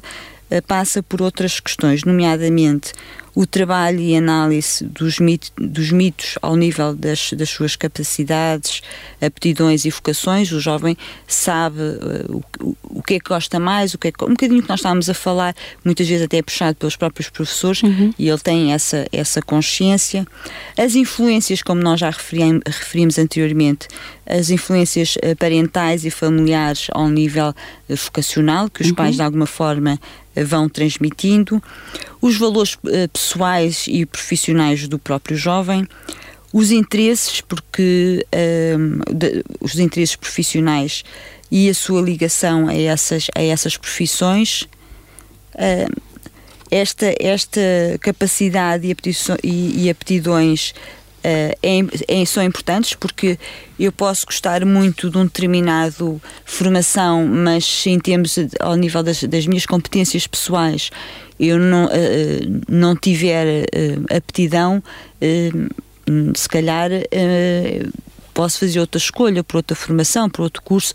passa 0.68 1.02
por 1.02 1.20
outras 1.20 1.58
questões, 1.58 2.04
nomeadamente 2.04 2.92
o 3.36 3.44
trabalho 3.44 4.00
e 4.00 4.16
análise 4.16 4.82
dos, 4.82 5.18
mit, 5.18 5.52
dos 5.58 5.92
mitos 5.92 6.38
ao 6.40 6.56
nível 6.56 6.94
das, 6.94 7.34
das 7.34 7.50
suas 7.50 7.76
capacidades, 7.76 8.80
aptidões 9.20 9.84
e 9.84 9.90
vocações. 9.90 10.50
O 10.52 10.58
jovem 10.58 10.96
sabe 11.28 11.78
uh, 11.80 12.42
o, 12.60 12.76
o 12.82 13.02
que 13.02 13.16
é 13.16 13.20
que 13.20 13.28
gosta 13.28 13.60
mais, 13.60 13.92
o 13.92 13.98
que 13.98 14.08
é 14.08 14.12
que, 14.12 14.24
um 14.24 14.30
bocadinho 14.30 14.62
que 14.62 14.68
nós 14.70 14.80
estávamos 14.80 15.10
a 15.10 15.14
falar, 15.14 15.54
muitas 15.84 16.08
vezes 16.08 16.24
até 16.24 16.38
é 16.38 16.42
puxado 16.42 16.76
pelos 16.76 16.96
próprios 16.96 17.28
professores, 17.28 17.82
uhum. 17.82 18.14
e 18.18 18.26
ele 18.26 18.38
tem 18.38 18.72
essa, 18.72 19.06
essa 19.12 19.42
consciência. 19.42 20.26
As 20.74 20.94
influências, 20.94 21.62
como 21.62 21.82
nós 21.82 22.00
já 22.00 22.08
referim, 22.08 22.62
referimos 22.64 23.18
anteriormente, 23.18 23.86
as 24.24 24.48
influências 24.48 25.16
uh, 25.16 25.36
parentais 25.36 26.06
e 26.06 26.10
familiares 26.10 26.86
ao 26.90 27.10
nível 27.10 27.50
uh, 27.50 27.96
vocacional, 27.96 28.70
que 28.70 28.80
os 28.80 28.88
uhum. 28.88 28.94
pais 28.94 29.16
de 29.16 29.22
alguma 29.22 29.46
forma 29.46 30.00
vão 30.44 30.68
transmitindo, 30.68 31.62
os 32.20 32.36
valores 32.36 32.74
uh, 32.74 33.08
pessoais 33.12 33.25
e 33.86 34.06
profissionais 34.06 34.86
do 34.86 34.98
próprio 34.98 35.36
jovem, 35.36 35.86
os 36.52 36.70
interesses, 36.70 37.40
porque 37.40 38.24
uh, 38.26 39.14
de, 39.14 39.44
os 39.60 39.78
interesses 39.78 40.16
profissionais 40.16 41.04
e 41.50 41.68
a 41.68 41.74
sua 41.74 42.00
ligação 42.00 42.68
a 42.68 42.74
essas, 42.74 43.26
a 43.34 43.42
essas 43.42 43.76
profissões, 43.76 44.62
uh, 45.54 46.02
esta, 46.70 47.14
esta 47.20 47.60
capacidade 48.00 48.86
e, 49.42 49.84
e 49.84 49.90
aptidões 49.90 50.72
é, 51.28 51.58
é, 52.06 52.24
são 52.24 52.40
importantes 52.40 52.94
porque 52.94 53.36
eu 53.78 53.90
posso 53.90 54.26
gostar 54.26 54.64
muito 54.64 55.10
de 55.10 55.18
um 55.18 55.24
determinado 55.24 56.22
formação, 56.44 57.26
mas 57.26 57.84
em 57.84 57.98
termos 57.98 58.36
ao 58.60 58.76
nível 58.76 59.02
das, 59.02 59.24
das 59.24 59.44
minhas 59.44 59.66
competências 59.66 60.24
pessoais 60.26 60.90
eu 61.38 61.58
não, 61.58 61.86
uh, 61.86 61.90
não 62.68 62.96
tiver 62.96 63.64
uh, 63.64 64.16
aptidão, 64.16 64.82
uh, 64.82 66.34
se 66.36 66.48
calhar 66.48 66.90
posso 68.32 68.60
fazer 68.60 68.78
outra 68.78 68.98
escolha 68.98 69.42
por 69.42 69.56
outra 69.56 69.74
formação, 69.74 70.30
por 70.30 70.42
outro 70.42 70.62
curso 70.62 70.94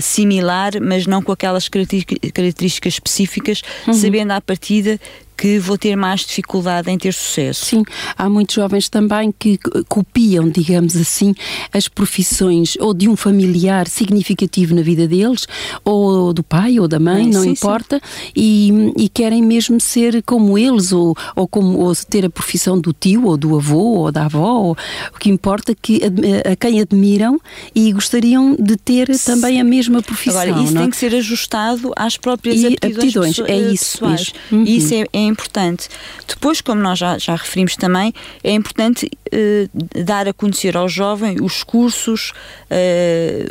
similar, 0.00 0.80
mas 0.80 1.06
não 1.06 1.20
com 1.20 1.30
aquelas 1.30 1.68
características 1.68 2.94
específicas, 2.94 3.60
uhum. 3.86 3.92
sabendo 3.92 4.30
à 4.30 4.40
partida 4.40 4.98
que 5.40 5.58
vou 5.58 5.78
ter 5.78 5.96
mais 5.96 6.20
dificuldade 6.20 6.90
em 6.90 6.98
ter 6.98 7.14
sucesso. 7.14 7.64
Sim, 7.64 7.82
há 8.16 8.28
muitos 8.28 8.54
jovens 8.54 8.90
também 8.90 9.32
que 9.36 9.58
copiam, 9.88 10.50
digamos 10.50 10.94
assim, 10.96 11.34
as 11.72 11.88
profissões 11.88 12.76
ou 12.78 12.92
de 12.92 13.08
um 13.08 13.16
familiar 13.16 13.88
significativo 13.88 14.74
na 14.74 14.82
vida 14.82 15.08
deles, 15.08 15.46
ou 15.82 16.34
do 16.34 16.42
pai 16.42 16.78
ou 16.78 16.86
da 16.86 16.98
mãe, 16.98 17.26
é, 17.26 17.32
não 17.32 17.42
sim, 17.42 17.50
importa, 17.50 18.02
sim. 18.04 18.32
E, 18.36 18.92
e, 19.04 19.08
querem 19.08 19.42
mesmo 19.42 19.80
ser 19.80 20.22
como 20.24 20.58
eles, 20.58 20.92
ou, 20.92 21.16
ou, 21.34 21.48
como, 21.48 21.78
ou 21.78 21.94
ter 21.96 22.26
a 22.26 22.30
profissão 22.30 22.78
do 22.78 22.92
tio, 22.92 23.24
ou 23.24 23.36
do 23.38 23.56
avô, 23.56 24.00
ou 24.00 24.12
da 24.12 24.26
avó, 24.26 24.52
ou, 24.52 24.76
o 25.14 25.18
que 25.18 25.30
importa 25.30 25.72
é 25.72 25.76
que 25.80 26.02
a, 26.04 26.52
a 26.52 26.56
quem 26.56 26.80
admiram 26.82 27.40
e 27.74 27.92
gostariam 27.92 28.54
de 28.58 28.76
ter 28.76 29.08
também 29.20 29.58
a 29.58 29.64
mesma 29.64 30.02
profissão. 30.02 30.40
Agora, 30.40 30.62
isso 30.62 30.74
não? 30.74 30.82
tem 30.82 30.88
é? 30.88 30.90
que 30.90 30.96
ser 30.96 31.14
ajustado 31.14 31.92
às 31.96 32.18
próprias 32.18 32.60
e 32.60 32.66
aptidões, 32.66 33.38
aptidões 33.38 33.38
é 33.48 33.72
isso 33.72 34.00
pessoais. 34.00 34.32
Uhum. 34.50 34.64
E 34.64 34.76
isso 34.76 34.94
é, 34.94 35.06
é 35.12 35.29
importante. 35.30 35.88
Depois, 36.26 36.60
como 36.60 36.80
nós 36.80 36.98
já, 36.98 37.16
já 37.18 37.36
referimos 37.36 37.76
também, 37.76 38.12
é 38.42 38.52
importante 38.52 39.08
eh, 39.32 39.68
dar 40.04 40.26
a 40.28 40.32
conhecer 40.32 40.76
ao 40.76 40.88
jovem 40.88 41.36
os 41.40 41.62
cursos 41.62 42.32
eh, 42.68 43.46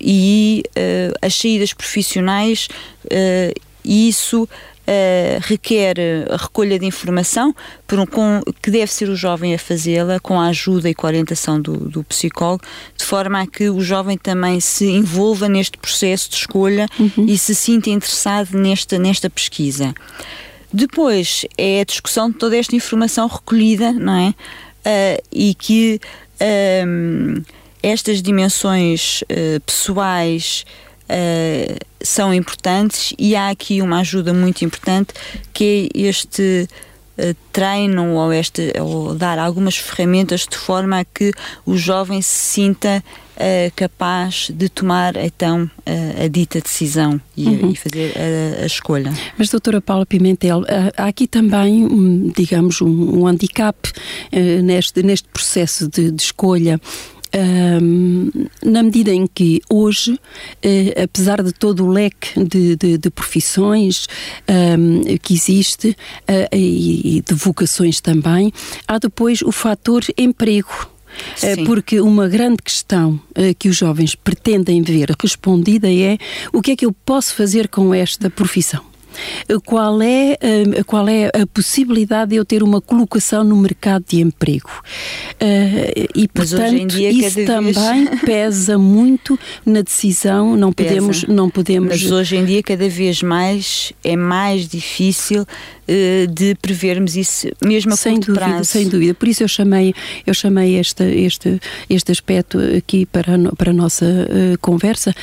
e 0.00 0.62
eh, 0.74 1.12
as 1.22 1.34
saídas 1.34 1.72
profissionais 1.72 2.68
e 3.84 4.08
isso 4.08 4.48
Uh, 4.80 5.38
requer 5.42 5.94
a 6.30 6.36
recolha 6.36 6.76
de 6.76 6.84
informação 6.84 7.54
um, 7.92 8.06
com, 8.06 8.40
que 8.60 8.72
deve 8.72 8.92
ser 8.92 9.08
o 9.08 9.14
jovem 9.14 9.54
a 9.54 9.58
fazê-la 9.58 10.18
com 10.18 10.40
a 10.40 10.48
ajuda 10.48 10.90
e 10.90 10.94
com 10.94 11.06
a 11.06 11.10
orientação 11.10 11.60
do, 11.60 11.76
do, 11.76 12.02
psicólogo, 12.02 12.64
de 12.96 13.04
forma 13.04 13.40
a 13.40 13.46
que 13.46 13.70
o 13.70 13.80
jovem 13.80 14.18
também 14.18 14.58
se 14.58 14.86
envolva 14.86 15.48
neste 15.48 15.78
processo 15.78 16.30
de 16.30 16.36
escolha 16.36 16.88
uhum. 16.98 17.24
e 17.24 17.38
se 17.38 17.54
sinta 17.54 17.88
interessado 17.88 18.58
nesta, 18.58 18.98
nesta 18.98 19.30
pesquisa. 19.30 19.94
Depois 20.72 21.44
é 21.58 21.80
a 21.80 21.84
discussão 21.84 22.30
de 22.30 22.36
toda 22.36 22.56
esta 22.56 22.76
informação 22.76 23.26
recolhida, 23.26 23.92
não 23.92 24.14
é? 24.14 24.28
Uh, 24.80 25.22
e 25.32 25.54
que 25.54 26.00
um, 26.86 27.42
estas 27.82 28.22
dimensões 28.22 29.22
uh, 29.22 29.60
pessoais 29.66 30.64
uh, 31.04 31.86
são 32.02 32.32
importantes 32.32 33.12
e 33.18 33.34
há 33.34 33.50
aqui 33.50 33.82
uma 33.82 34.00
ajuda 34.00 34.32
muito 34.32 34.64
importante 34.64 35.12
que 35.52 35.90
é 35.94 35.98
este 36.00 36.68
treino 37.52 38.14
ou, 38.14 38.32
este, 38.32 38.72
ou 38.80 39.14
dar 39.14 39.38
algumas 39.38 39.76
ferramentas 39.76 40.46
de 40.50 40.56
forma 40.56 41.00
a 41.00 41.04
que 41.04 41.32
o 41.66 41.76
jovem 41.76 42.22
se 42.22 42.32
sinta 42.32 43.04
uh, 43.40 43.72
capaz 43.74 44.50
de 44.54 44.68
tomar 44.68 45.16
então 45.16 45.64
uh, 45.64 46.24
a 46.24 46.28
dita 46.28 46.60
decisão 46.60 47.20
e, 47.36 47.46
uhum. 47.48 47.70
e 47.70 47.76
fazer 47.76 48.12
a, 48.16 48.62
a, 48.62 48.66
escolha. 48.66 49.12
Mas 49.38 49.48
doutora 49.48 49.80
Paula 49.80 50.04
Pimentel, 50.04 50.64
há 50.96 51.06
aqui 51.06 51.26
também, 51.26 51.84
um, 51.84 52.28
digamos, 52.28 52.80
um, 52.80 53.20
um 53.20 53.26
handicap 53.26 53.76
uh, 53.88 54.62
neste, 54.62 55.02
neste 55.02 55.28
processo 55.28 55.88
de, 55.88 56.10
de 56.10 56.22
escolha. 56.22 56.80
Um, 57.32 58.28
na 58.64 58.82
medida 58.82 59.12
em 59.12 59.24
que 59.24 59.62
hoje, 59.70 60.14
uh, 60.14 61.02
apesar 61.04 61.42
de 61.44 61.52
todo 61.52 61.86
o 61.86 61.88
leque 61.88 62.42
de, 62.44 62.74
de, 62.74 62.98
de 62.98 63.10
profissões 63.10 64.08
um, 64.48 65.16
que 65.18 65.32
existe 65.32 65.90
uh, 65.90 66.56
e 66.56 67.22
de 67.24 67.34
vocações 67.34 68.00
também, 68.00 68.52
há 68.86 68.98
depois 68.98 69.42
o 69.42 69.52
fator 69.52 70.02
emprego. 70.18 70.90
Eh, 71.42 71.56
Sim. 71.56 71.64
Porque 71.64 72.00
uma 72.00 72.28
grande 72.28 72.58
questão 72.62 73.20
uh, 73.30 73.54
que 73.58 73.68
os 73.68 73.76
jovens 73.76 74.14
pretendem 74.14 74.82
ver 74.82 75.14
respondida 75.20 75.90
é 75.92 76.18
o 76.52 76.60
que 76.60 76.72
é 76.72 76.76
que 76.76 76.86
eu 76.86 76.92
posso 76.92 77.34
fazer 77.34 77.68
com 77.68 77.94
esta 77.94 78.30
profissão? 78.30 78.90
qual 79.64 80.00
é, 80.00 80.38
qual 80.86 81.08
é 81.08 81.26
a 81.28 81.46
possibilidade 81.52 82.30
de 82.30 82.36
eu 82.36 82.44
ter 82.44 82.62
uma 82.62 82.80
colocação 82.80 83.42
no 83.42 83.56
mercado 83.56 84.04
de 84.08 84.20
emprego. 84.20 84.70
E, 86.14 86.28
portanto, 86.28 86.86
dia, 86.86 87.10
isso 87.10 87.44
também 87.44 87.72
vez... 88.06 88.20
pesa 88.24 88.78
muito 88.78 89.38
na 89.66 89.82
decisão, 89.82 90.56
não 90.56 90.72
podemos, 90.72 91.24
não 91.24 91.50
podemos... 91.50 91.88
Mas 91.90 92.10
hoje 92.10 92.36
em 92.36 92.44
dia, 92.44 92.62
cada 92.62 92.88
vez 92.88 93.20
mais, 93.20 93.92
é 94.04 94.16
mais 94.16 94.68
difícil 94.68 95.44
de 96.28 96.54
prevermos 96.56 97.16
isso, 97.16 97.48
mesmo 97.64 97.92
a 97.92 97.96
sem 97.96 98.14
curto 98.14 98.26
dúvida, 98.28 98.46
prazo. 98.46 98.64
Sem 98.64 98.88
dúvida, 98.88 99.14
por 99.14 99.28
isso 99.28 99.42
eu 99.42 99.48
chamei, 99.48 99.94
eu 100.26 100.34
chamei 100.34 100.76
este, 100.76 101.04
este, 101.04 101.60
este 101.88 102.12
aspecto 102.12 102.58
aqui 102.76 103.06
para, 103.06 103.34
a, 103.34 103.56
para 103.56 103.70
a 103.70 103.74
nossa 103.74 104.06
conversa, 104.60 105.14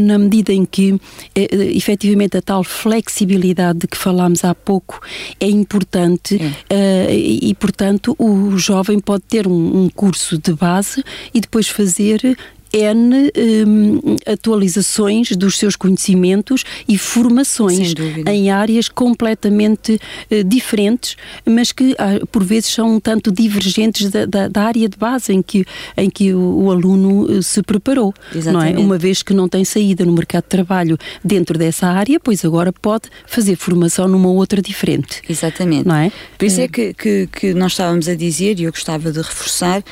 na 0.00 0.18
medida 0.18 0.52
em 0.52 0.64
que, 0.64 0.98
efetivamente, 1.34 2.36
a 2.36 2.42
tal 2.42 2.64
flexibilidade 2.64 3.80
de 3.80 3.86
que 3.86 3.96
falámos 3.96 4.44
há 4.44 4.54
pouco 4.54 5.00
é 5.40 5.48
importante 5.48 6.40
é. 6.40 6.74
Uh, 6.74 7.10
e, 7.10 7.50
e, 7.50 7.54
portanto, 7.54 8.14
o 8.18 8.56
jovem 8.58 8.98
pode 9.00 9.24
ter 9.28 9.46
um, 9.46 9.84
um 9.84 9.88
curso 9.88 10.38
de 10.38 10.52
base 10.52 11.02
e 11.32 11.40
depois 11.40 11.68
fazer 11.68 12.36
N 12.74 13.30
um, 13.36 14.16
atualizações 14.26 15.30
dos 15.36 15.58
seus 15.58 15.76
conhecimentos 15.76 16.64
e 16.88 16.98
formações 16.98 17.94
em 18.26 18.50
áreas 18.50 18.88
completamente 18.88 20.00
uh, 20.30 20.44
diferentes, 20.44 21.16
mas 21.46 21.70
que 21.70 21.92
uh, 21.92 22.26
por 22.26 22.42
vezes 22.42 22.70
são 22.70 22.96
um 22.96 23.00
tanto 23.00 23.30
divergentes 23.30 24.10
da, 24.10 24.26
da, 24.26 24.48
da, 24.48 24.62
área 24.62 24.88
de 24.88 24.96
base 24.96 25.32
em 25.32 25.40
que, 25.40 25.64
em 25.96 26.10
que 26.10 26.34
o, 26.34 26.64
o 26.64 26.70
aluno 26.72 27.22
uh, 27.22 27.42
se 27.42 27.62
preparou. 27.62 28.12
Exatamente. 28.34 28.74
Não 28.74 28.82
é? 28.82 28.84
Uma 28.84 28.98
vez 28.98 29.22
que 29.22 29.32
não 29.32 29.48
tem 29.48 29.64
saída 29.64 30.04
no 30.04 30.12
mercado 30.12 30.42
de 30.42 30.48
trabalho 30.48 30.98
dentro 31.22 31.56
dessa 31.56 31.86
área, 31.86 32.18
pois 32.18 32.44
agora 32.44 32.72
pode 32.72 33.08
fazer 33.24 33.54
formação 33.54 34.08
numa 34.08 34.30
outra 34.30 34.60
diferente. 34.60 35.22
Exatamente. 35.28 35.86
Não 35.86 35.94
é? 35.94 36.10
Por 36.36 36.44
isso 36.44 36.60
é 36.60 36.66
que, 36.66 36.92
que, 36.92 37.28
que 37.28 37.54
nós 37.54 37.72
estávamos 37.72 38.08
a 38.08 38.16
dizer, 38.16 38.58
e 38.58 38.64
eu 38.64 38.72
gostava 38.72 39.12
de 39.12 39.18
reforçar, 39.18 39.84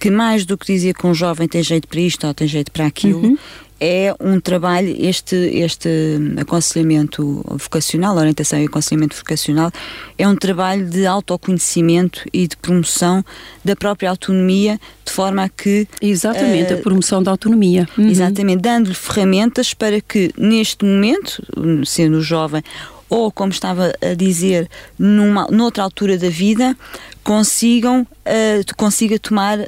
que 0.00 0.10
mais 0.10 0.46
do 0.46 0.56
que 0.56 0.66
dizer 0.66 0.94
que 0.94 1.06
um 1.06 1.12
jovem 1.12 1.46
tem 1.46 1.62
jeito 1.62 1.86
para 1.86 2.00
isto 2.00 2.26
ou 2.26 2.32
tem 2.32 2.48
jeito 2.48 2.72
para 2.72 2.86
aquilo, 2.86 3.20
uhum. 3.20 3.38
é 3.78 4.14
um 4.18 4.40
trabalho, 4.40 4.96
este, 4.98 5.36
este 5.36 5.90
aconselhamento 6.40 7.44
vocacional, 7.50 8.16
orientação 8.16 8.58
e 8.58 8.64
aconselhamento 8.64 9.14
vocacional, 9.14 9.70
é 10.16 10.26
um 10.26 10.34
trabalho 10.34 10.88
de 10.88 11.04
autoconhecimento 11.04 12.24
e 12.32 12.48
de 12.48 12.56
promoção 12.56 13.22
da 13.62 13.76
própria 13.76 14.08
autonomia, 14.08 14.80
de 15.04 15.12
forma 15.12 15.44
a 15.44 15.48
que. 15.50 15.86
Exatamente, 16.00 16.72
uh, 16.72 16.78
a 16.78 16.80
promoção 16.80 17.22
da 17.22 17.30
autonomia. 17.30 17.86
Uhum. 17.98 18.08
Exatamente, 18.08 18.62
dando-lhe 18.62 18.94
ferramentas 18.94 19.74
para 19.74 20.00
que, 20.00 20.32
neste 20.38 20.82
momento, 20.82 21.42
sendo 21.84 22.22
jovem, 22.22 22.62
ou 23.10 23.30
como 23.30 23.50
estava 23.50 23.92
a 24.00 24.14
dizer, 24.14 24.70
numa, 24.98 25.46
noutra 25.50 25.82
altura 25.82 26.16
da 26.16 26.30
vida, 26.30 26.76
consigam 27.30 28.02
uh, 28.02 28.74
consiga 28.76 29.16
tomar 29.16 29.60
uh, 29.60 29.64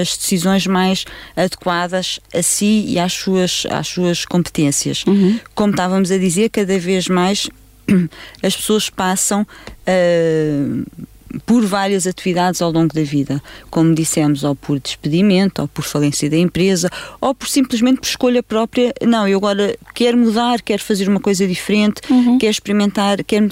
as 0.00 0.16
decisões 0.16 0.68
mais 0.68 1.04
adequadas 1.34 2.20
a 2.32 2.42
si 2.44 2.84
e 2.86 2.96
às 2.96 3.12
suas, 3.12 3.66
às 3.68 3.88
suas 3.88 4.24
competências. 4.24 5.04
Uhum. 5.04 5.40
Como 5.52 5.72
estávamos 5.72 6.12
a 6.12 6.16
dizer, 6.16 6.50
cada 6.50 6.78
vez 6.78 7.08
mais 7.08 7.50
as 8.40 8.54
pessoas 8.54 8.88
passam 8.88 9.42
uh, 9.42 11.06
por 11.46 11.64
várias 11.64 12.06
atividades 12.06 12.62
ao 12.62 12.70
longo 12.70 12.94
da 12.94 13.02
vida, 13.02 13.42
como 13.70 13.94
dissemos, 13.94 14.44
ou 14.44 14.54
por 14.54 14.78
despedimento, 14.78 15.62
ou 15.62 15.68
por 15.68 15.84
falência 15.84 16.28
da 16.28 16.36
empresa, 16.36 16.90
ou 17.20 17.34
por 17.34 17.48
simplesmente 17.48 18.00
por 18.00 18.06
escolha 18.06 18.42
própria. 18.42 18.92
Não, 19.02 19.26
eu 19.26 19.38
agora 19.38 19.76
quero 19.94 20.16
mudar, 20.16 20.62
quero 20.62 20.82
fazer 20.82 21.08
uma 21.08 21.20
coisa 21.20 21.46
diferente, 21.46 22.00
uhum. 22.10 22.38
quero 22.38 22.50
experimentar, 22.50 23.22
quero-me 23.24 23.50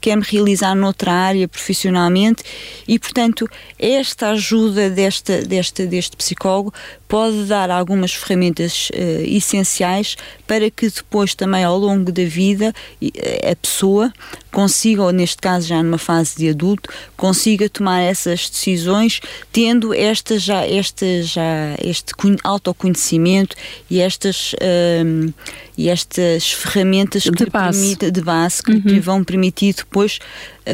quero 0.00 0.20
-me 0.20 0.26
realizar 0.26 0.74
noutra 0.74 1.12
área 1.12 1.48
profissionalmente 1.48 2.42
e, 2.86 2.98
portanto, 2.98 3.48
esta 3.78 4.30
ajuda 4.30 4.90
desta, 4.90 5.42
desta, 5.42 5.86
deste 5.86 6.16
psicólogo 6.16 6.72
pode 7.08 7.44
dar 7.44 7.70
algumas 7.70 8.12
ferramentas 8.12 8.88
uh, 8.90 9.22
essenciais 9.24 10.16
para 10.46 10.70
que 10.70 10.88
depois 10.88 11.34
também 11.34 11.62
ao 11.62 11.78
longo 11.78 12.10
da 12.10 12.24
vida 12.24 12.72
eh, 13.00 13.52
a 13.52 13.56
pessoa 13.56 14.12
consiga, 14.50 15.02
ou 15.02 15.10
neste 15.10 15.38
caso 15.38 15.66
já 15.66 15.82
numa 15.82 15.98
fase 15.98 16.36
de 16.36 16.48
adulto, 16.48 16.88
consiga 17.24 17.70
tomar 17.70 18.02
essas 18.02 18.50
decisões 18.50 19.18
tendo 19.50 19.94
esta 19.94 20.38
já, 20.38 20.66
esta 20.66 21.22
já, 21.22 21.74
este 21.82 22.12
autoconhecimento 22.44 23.56
e 23.90 23.98
estas, 23.98 24.54
um, 25.02 25.32
e 25.76 25.88
estas 25.88 26.52
ferramentas 26.52 27.24
de 27.24 27.46
base, 27.46 27.80
permite, 27.80 28.10
de 28.10 28.20
base 28.20 28.62
que 28.62 28.72
uhum. 28.72 29.00
vão 29.00 29.24
permitir 29.24 29.74
depois 29.74 30.18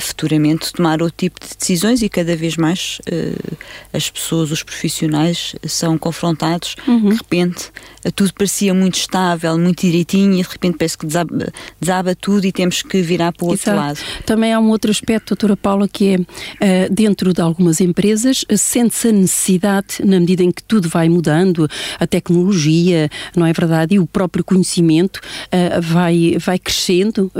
futuramente 0.00 0.72
tomar 0.72 1.02
outro 1.02 1.16
tipo 1.16 1.40
de 1.40 1.56
decisões 1.58 2.00
e 2.00 2.08
cada 2.08 2.36
vez 2.36 2.56
mais 2.56 3.00
uh, 3.10 3.56
as 3.92 4.08
pessoas, 4.08 4.52
os 4.52 4.62
profissionais, 4.62 5.56
são 5.66 5.98
confrontados. 5.98 6.76
Uhum. 6.86 7.08
De 7.08 7.16
repente, 7.16 7.72
tudo 8.14 8.32
parecia 8.34 8.72
muito 8.72 8.94
estável, 8.94 9.58
muito 9.58 9.80
direitinho 9.80 10.34
e 10.34 10.42
de 10.42 10.48
repente 10.48 10.76
parece 10.78 10.96
que 10.96 11.06
desaba, 11.06 11.52
desaba 11.80 12.14
tudo 12.14 12.46
e 12.46 12.52
temos 12.52 12.82
que 12.82 13.02
virar 13.02 13.32
para 13.32 13.44
o 13.44 13.48
outro 13.48 13.74
lado. 13.74 13.98
Também 14.24 14.52
há 14.52 14.60
um 14.60 14.68
outro 14.68 14.92
aspecto, 14.92 15.30
doutora 15.30 15.56
Paula, 15.56 15.88
que 15.88 16.14
é 16.14 16.16
uh, 16.18 16.94
dentro 16.94 17.32
de 17.32 17.40
algumas 17.40 17.80
empresas 17.80 18.44
sente-se 18.56 19.08
a 19.08 19.12
necessidade, 19.12 20.04
na 20.04 20.20
medida 20.20 20.44
em 20.44 20.52
que 20.52 20.62
tudo 20.62 20.88
vai 20.88 21.08
mudando, 21.08 21.68
a 21.98 22.06
tecnologia, 22.06 23.10
não 23.34 23.44
é 23.44 23.52
verdade, 23.52 23.96
e 23.96 23.98
o 23.98 24.06
próprio 24.06 24.44
conhecimento 24.44 24.89
uh, 24.98 25.80
vai, 25.80 26.36
vai 26.38 26.58
crescendo, 26.58 27.30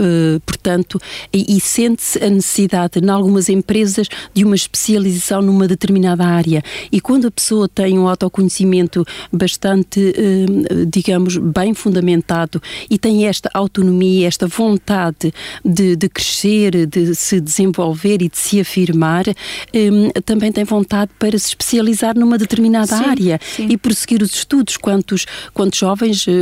portanto, 0.45 1.01
e, 1.33 1.57
e 1.57 1.61
sente-se 1.61 2.23
a 2.23 2.29
necessidade, 2.29 2.99
em 2.99 3.09
algumas 3.09 3.49
empresas, 3.49 4.09
de 4.33 4.45
uma 4.45 4.55
especialização 4.55 5.43
numa 5.43 5.67
determinada 5.67 6.25
área. 6.25 6.63
E 6.91 7.01
quando 7.01 7.27
a 7.27 7.31
pessoa 7.31 7.69
tem 7.69 7.99
um 7.99 8.09
autoconhecimento 8.09 9.05
bastante, 9.33 10.13
eh, 10.17 10.85
digamos, 10.87 11.37
bem 11.37 11.75
fundamentado 11.75 12.61
e 12.89 12.99
tem 12.99 13.27
esta 13.27 13.51
autonomia, 13.55 14.27
esta 14.27 14.47
vontade 14.47 15.33
de, 15.65 15.97
de 15.97 16.09
crescer, 16.09 16.87
de 16.87 17.15
se 17.15 17.41
desenvolver 17.41 18.23
e 18.23 18.29
de 18.29 18.39
se 18.39 18.61
afirmar, 18.61 19.25
eh, 19.29 20.21
também 20.25 20.53
tem 20.53 20.65
vontade 20.65 21.11
para 21.19 21.39
se 21.39 21.49
especializar 21.49 22.19
numa 22.19 22.39
determinada 22.39 22.97
sim, 22.97 23.05
área 23.05 23.41
sim. 23.43 23.67
e 23.71 23.77
prosseguir 23.77 24.23
os 24.23 24.35
estudos. 24.35 24.77
Quantos, 24.77 25.27
quantos 25.53 25.79
jovens, 25.79 26.27
eh, 26.29 26.33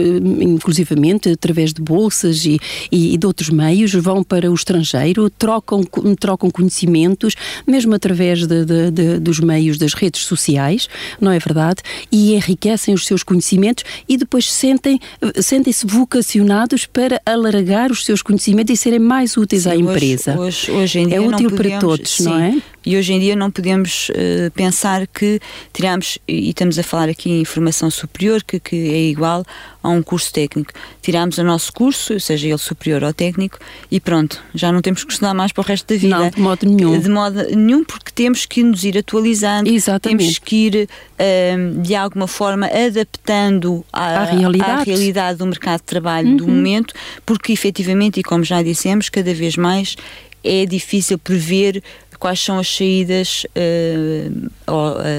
através 1.33 1.73
de 1.73 1.81
bolsas 1.81 2.45
e, 2.45 2.59
e, 2.91 3.15
e 3.15 3.17
de 3.17 3.27
outros 3.27 3.51
meios, 3.51 3.93
vão 3.95 4.23
para 4.23 4.51
o 4.51 4.55
estrangeiro, 4.55 5.31
trocam 5.31 5.83
trocam 6.19 6.51
conhecimentos, 6.51 7.35
mesmo 7.67 7.95
através 7.95 8.47
de, 8.47 8.65
de, 8.65 8.91
de, 8.91 9.19
dos 9.19 9.41
meios 9.41 9.79
das 9.79 9.95
redes 9.95 10.23
sociais, 10.23 10.89
não 11.21 11.31
é 11.33 11.39
verdade? 11.39 11.83
E 12.11 12.35
enriquecem 12.35 12.95
os 12.95 13.07
seus 13.07 13.23
conhecimentos 13.23 13.85
e 14.09 14.17
depois 14.17 14.51
sentem, 14.51 15.01
sentem-se 15.41 15.87
vocacionados 15.87 16.87
para 16.87 17.21
alargar 17.25 17.91
os 17.91 18.05
seus 18.05 18.23
conhecimentos 18.23 18.75
e 18.75 18.77
serem 18.77 18.99
mais 18.99 19.37
úteis 19.37 19.63
sim, 19.63 19.71
à 19.71 19.77
empresa. 19.77 20.39
Hoje, 20.39 20.71
hoje, 20.71 20.99
em 21.01 21.09
dia 21.09 21.17
é 21.17 21.21
útil 21.21 21.51
para 21.51 21.79
todos, 21.79 22.11
sim, 22.11 22.25
não 22.25 22.39
é? 22.39 22.57
E 22.89 22.97
hoje 22.97 23.13
em 23.13 23.21
dia 23.21 23.37
não 23.37 23.51
podemos 23.51 24.09
uh, 24.09 24.51
pensar 24.53 25.07
que 25.07 25.39
tiramos, 25.75 26.19
e 26.27 26.49
estamos 26.49 26.79
a 26.79 26.83
falar 26.83 27.11
aqui 27.11 27.31
em 27.31 27.45
formação 27.45 27.91
superior, 27.91 28.43
que, 28.43 28.59
que 28.59 28.77
é 28.77 29.03
igual 29.11 29.45
a 29.83 29.91
um 29.91 30.03
curso 30.03 30.33
técnico. 30.33 30.73
Tiramos 31.03 31.37
o 31.37 31.45
nosso 31.45 31.71
curso, 31.71 32.19
seja 32.19 32.49
ele 32.49 32.57
superior 32.57 33.05
ou 33.05 33.13
técnico, 33.13 33.59
e 33.91 34.01
pronto, 34.01 34.43
já 34.55 34.73
não 34.73 34.81
temos 34.81 35.05
que 35.05 35.13
estudar 35.13 35.35
mais 35.35 35.53
para 35.53 35.61
o 35.61 35.65
resto 35.67 35.87
da 35.93 36.01
vida. 36.01 36.19
Não, 36.19 36.31
de 36.31 36.41
modo 36.41 36.67
nenhum. 36.67 36.99
De 36.99 37.11
modo 37.11 37.45
nenhum, 37.55 37.85
porque 37.85 38.11
temos 38.11 38.47
que 38.47 38.63
nos 38.63 38.83
ir 38.85 38.97
atualizando, 38.97 39.69
Exatamente. 39.69 40.21
temos 40.21 40.39
que 40.39 40.57
ir 40.57 40.89
uh, 40.89 41.83
de 41.83 41.95
alguma 41.95 42.27
forma 42.27 42.69
adaptando 42.69 43.85
à, 43.93 44.21
à, 44.21 44.25
realidade. 44.25 44.71
à 44.71 44.83
realidade. 44.83 45.39
do 45.41 45.47
mercado 45.47 45.81
de 45.81 45.85
trabalho 45.85 46.29
uhum. 46.31 46.37
do 46.37 46.49
momento, 46.49 46.95
porque 47.27 47.53
efetivamente, 47.53 48.19
e 48.19 48.23
como 48.23 48.43
já 48.45 48.63
dissemos, 48.63 49.11
cada 49.11 49.35
vez 49.35 49.59
mais 49.59 49.95
é 50.43 50.65
difícil 50.65 51.19
prever 51.19 51.83
quais 52.19 52.41
são 52.41 52.59
as 52.59 52.69
saídas, 52.69 53.47
uh, 53.55 54.51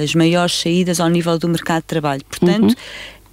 as 0.04 0.14
maiores 0.14 0.54
saídas 0.54 1.00
ao 1.00 1.10
nível 1.10 1.38
do 1.38 1.48
mercado 1.48 1.82
de 1.82 1.88
trabalho. 1.88 2.22
Portanto, 2.26 2.76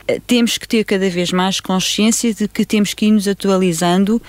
uhum. 0.09 0.21
temos 0.27 0.57
que 0.59 0.69
ter 0.69 0.85
cada 0.85 1.09
vez 1.11 1.33
mais 1.33 1.61
consciência 1.61 2.33
de 2.33 2.47
que 2.49 2.65
temos 2.65 2.95
que 2.95 3.07
ir 3.07 3.11
nos 3.11 3.27
atualizando 3.27 4.23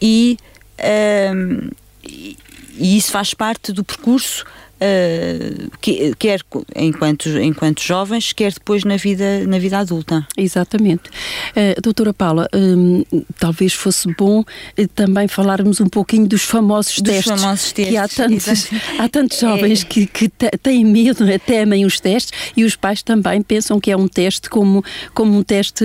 e, 0.00 0.38
uh, 0.78 1.74
e 2.06 2.96
isso 2.96 3.10
faz 3.10 3.34
parte 3.34 3.72
do 3.72 3.84
percurso 3.84 4.44
uh, 4.84 6.14
quer 6.18 6.40
enquanto, 6.76 7.28
enquanto 7.38 7.80
jovens, 7.80 8.32
quer 8.32 8.52
depois 8.52 8.84
na 8.84 8.96
vida, 8.96 9.46
na 9.46 9.58
vida 9.58 9.78
adulta. 9.78 10.26
Exatamente. 10.36 11.08
Uh, 11.50 11.80
doutora 11.82 12.12
Paula, 12.12 12.48
um, 12.54 13.04
talvez 13.38 13.72
fosse 13.72 14.12
bom 14.16 14.40
uh, 14.40 14.88
também 14.94 15.28
falarmos 15.28 15.80
um 15.80 15.86
pouquinho 15.86 16.26
dos 16.26 16.42
famosos 16.42 17.00
dos 17.00 17.12
testes. 17.12 17.40
Famosos 17.40 17.72
testes. 17.72 17.92
Que 17.92 17.96
há 17.96 18.08
tantos, 18.08 18.70
há 18.98 19.08
tantos 19.08 19.38
jovens 19.38 19.82
é. 19.82 19.84
que, 19.86 20.06
que 20.06 20.28
têm 20.62 20.84
medo, 20.84 21.24
né, 21.24 21.38
temem 21.38 21.84
os 21.84 22.00
testes 22.00 22.32
e 22.56 22.64
os 22.64 22.76
pais 22.76 23.02
também 23.02 23.42
pensam 23.42 23.80
que 23.80 23.90
é 23.90 23.96
um 23.96 24.08
teste 24.08 24.50
como, 24.50 24.84
como 25.14 25.36
um 25.36 25.42
teste 25.42 25.84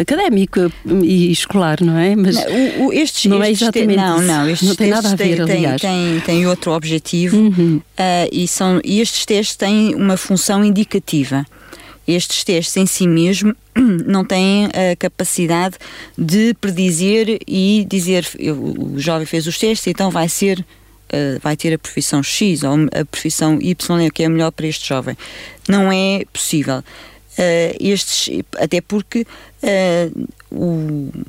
académico 0.00 0.72
e 1.02 1.30
escolar, 1.30 1.78
não 1.82 1.98
é? 1.98 2.14
Mas 2.16 2.36
não, 2.36 2.86
o, 2.86 2.92
estes, 2.92 3.26
não 3.26 3.42
é 3.42 3.50
exatamente 3.50 3.96
não, 3.96 4.20
não, 4.20 4.48
estes 4.48 4.68
não 4.68 4.74
tem 4.74 4.90
nada 4.90 5.10
a 5.10 5.14
ver, 5.14 5.44
tem, 5.44 5.56
aliás. 5.56 5.80
Tem, 5.80 6.20
tem 6.20 6.46
outro 6.46 6.72
objetivo. 6.72 7.36
Uhum. 7.36 7.76
Uh, 7.76 8.19
e, 8.30 8.46
são, 8.48 8.80
e 8.84 9.00
estes 9.00 9.24
testes 9.24 9.56
têm 9.56 9.94
uma 9.94 10.16
função 10.16 10.64
indicativa. 10.64 11.46
Estes 12.06 12.42
testes 12.42 12.76
em 12.76 12.86
si 12.86 13.06
mesmo 13.06 13.54
não 14.06 14.24
têm 14.24 14.66
a 14.66 14.96
capacidade 14.96 15.76
de 16.16 16.54
predizer 16.54 17.38
e 17.46 17.86
dizer 17.88 18.26
o 18.38 18.98
jovem 18.98 19.26
fez 19.26 19.46
os 19.46 19.58
testes, 19.58 19.86
então 19.86 20.10
vai 20.10 20.28
ser 20.28 20.64
Uh, 21.12 21.40
vai 21.42 21.56
ter 21.56 21.74
a 21.74 21.78
profissão 21.78 22.22
X 22.22 22.62
ou 22.62 22.72
a 22.92 23.04
profissão 23.04 23.58
Y 23.60 24.10
que 24.10 24.22
é 24.22 24.28
melhor 24.28 24.52
para 24.52 24.68
este 24.68 24.88
jovem. 24.88 25.18
Não 25.68 25.90
é 25.90 26.24
possível. 26.32 26.78
Uh, 26.78 27.74
estes, 27.80 28.30
até 28.56 28.80
porque, 28.80 29.26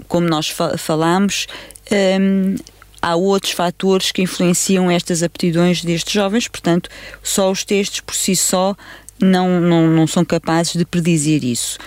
como 0.07 0.27
nós 0.27 0.49
fa 0.49 0.77
falamos, 0.77 1.47
um, 1.91 2.55
há 3.01 3.15
outros 3.15 3.51
fatores 3.51 4.11
que 4.11 4.21
influenciam 4.21 4.89
estas 4.89 5.23
aptidões 5.23 5.83
destes 5.83 6.13
jovens, 6.13 6.47
portanto, 6.47 6.89
só 7.23 7.49
os 7.51 7.63
testes 7.63 7.99
por 8.01 8.15
si 8.15 8.35
só 8.35 8.75
não, 9.19 9.59
não, 9.59 9.87
não 9.87 10.07
são 10.07 10.23
capazes 10.23 10.73
de 10.73 10.85
predizer 10.85 11.43
isso. 11.43 11.77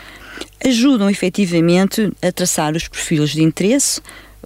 Ajudam 0.65 1.09
efetivamente 1.09 2.13
a 2.23 2.33
traçar 2.33 2.75
os 2.75 2.89
perfis 2.89 3.31
de 3.31 3.43
interesse, 3.43 4.01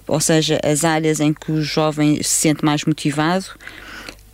ou 0.07 0.19
seja, 0.19 0.59
as 0.63 0.83
áreas 0.83 1.19
em 1.19 1.33
que 1.33 1.51
o 1.51 1.61
jovem 1.61 2.21
se 2.21 2.29
sente 2.29 2.65
mais 2.65 2.83
motivado, 2.83 3.45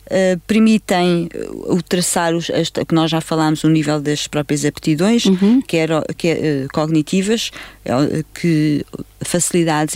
Uh, 0.06 0.40
permitem 0.46 1.28
o 1.68 1.82
traçar 1.82 2.36
os, 2.36 2.52
as, 2.52 2.70
que 2.70 2.94
nós 2.94 3.10
já 3.10 3.20
falámos 3.20 3.64
o 3.64 3.70
nível 3.70 4.00
das 4.00 4.28
próprias 4.28 4.64
aptidões 4.64 5.26
uhum. 5.26 5.62
quer, 5.62 5.90
quer 6.16 6.38
uh, 6.38 6.68
cognitivas 6.72 7.50
uh, 7.88 8.24
que 8.32 8.86
facilidades 9.22 9.96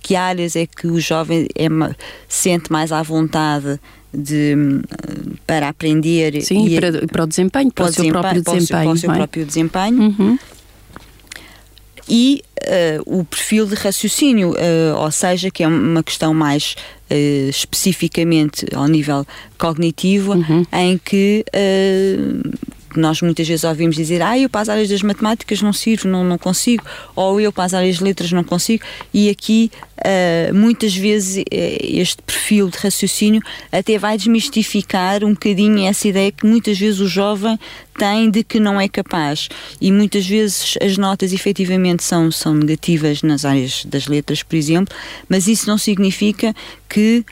que 0.00 0.14
áreas 0.14 0.54
é 0.54 0.64
que 0.64 0.86
o 0.86 1.00
jovem 1.00 1.48
é, 1.56 1.66
sente 2.28 2.70
mais 2.70 2.92
à 2.92 3.02
vontade 3.02 3.80
de, 4.14 4.54
para 5.44 5.68
aprender 5.68 6.40
Sim, 6.40 6.68
e 6.68 6.80
para, 6.80 7.06
para 7.08 7.24
o 7.24 7.26
desempenho, 7.26 7.72
para, 7.72 7.84
para 7.86 7.90
o 7.90 7.94
seu 7.94 8.08
próprio 8.08 8.42
desempenho, 8.42 8.60
para 8.60 8.60
o 8.60 8.66
seu, 8.66 8.78
para 8.78 8.92
o 8.92 8.96
seu 8.96 9.10
é? 9.10 9.16
próprio 9.16 9.44
desempenho 9.44 10.02
uhum 10.02 10.38
e 12.08 12.42
uh, 13.06 13.18
o 13.20 13.24
perfil 13.24 13.66
de 13.66 13.74
raciocínio, 13.74 14.50
uh, 14.52 14.96
ou 14.96 15.10
seja, 15.10 15.50
que 15.50 15.62
é 15.62 15.68
uma 15.68 16.02
questão 16.02 16.32
mais 16.32 16.74
uh, 17.10 17.48
especificamente 17.48 18.66
ao 18.74 18.86
nível 18.86 19.26
cognitivo, 19.58 20.32
uhum. 20.32 20.64
em 20.72 20.98
que 20.98 21.44
que 22.98 23.00
nós 23.00 23.22
muitas 23.22 23.46
vezes 23.46 23.62
ouvimos 23.62 23.94
dizer 23.94 24.20
ah, 24.20 24.36
eu 24.36 24.50
para 24.50 24.62
as 24.62 24.68
áreas 24.68 24.88
das 24.88 25.02
matemáticas 25.02 25.62
não 25.62 25.72
sirvo, 25.72 26.08
não, 26.08 26.24
não 26.24 26.36
consigo, 26.36 26.84
ou 27.14 27.40
eu 27.40 27.52
para 27.52 27.64
as 27.64 27.72
áreas 27.72 27.98
de 27.98 28.04
letras 28.04 28.32
não 28.32 28.42
consigo, 28.42 28.84
e 29.14 29.30
aqui 29.30 29.70
uh, 29.98 30.52
muitas 30.52 30.94
vezes 30.96 31.44
este 31.48 32.20
perfil 32.22 32.68
de 32.68 32.76
raciocínio 32.76 33.40
até 33.70 33.96
vai 33.98 34.16
desmistificar 34.16 35.22
um 35.22 35.30
bocadinho 35.30 35.86
essa 35.86 36.08
ideia 36.08 36.32
que 36.32 36.44
muitas 36.44 36.76
vezes 36.76 36.98
o 36.98 37.06
jovem 37.06 37.56
tem 37.96 38.30
de 38.30 38.42
que 38.42 38.58
não 38.58 38.80
é 38.80 38.88
capaz. 38.88 39.48
E 39.80 39.90
muitas 39.92 40.26
vezes 40.26 40.76
as 40.80 40.96
notas 40.96 41.32
efetivamente 41.32 42.02
são, 42.02 42.30
são 42.30 42.54
negativas 42.54 43.22
nas 43.22 43.44
áreas 43.44 43.84
das 43.84 44.06
letras, 44.06 44.42
por 44.42 44.56
exemplo, 44.56 44.94
mas 45.28 45.46
isso 45.46 45.68
não 45.68 45.78
significa 45.78 46.54
que 46.88 47.24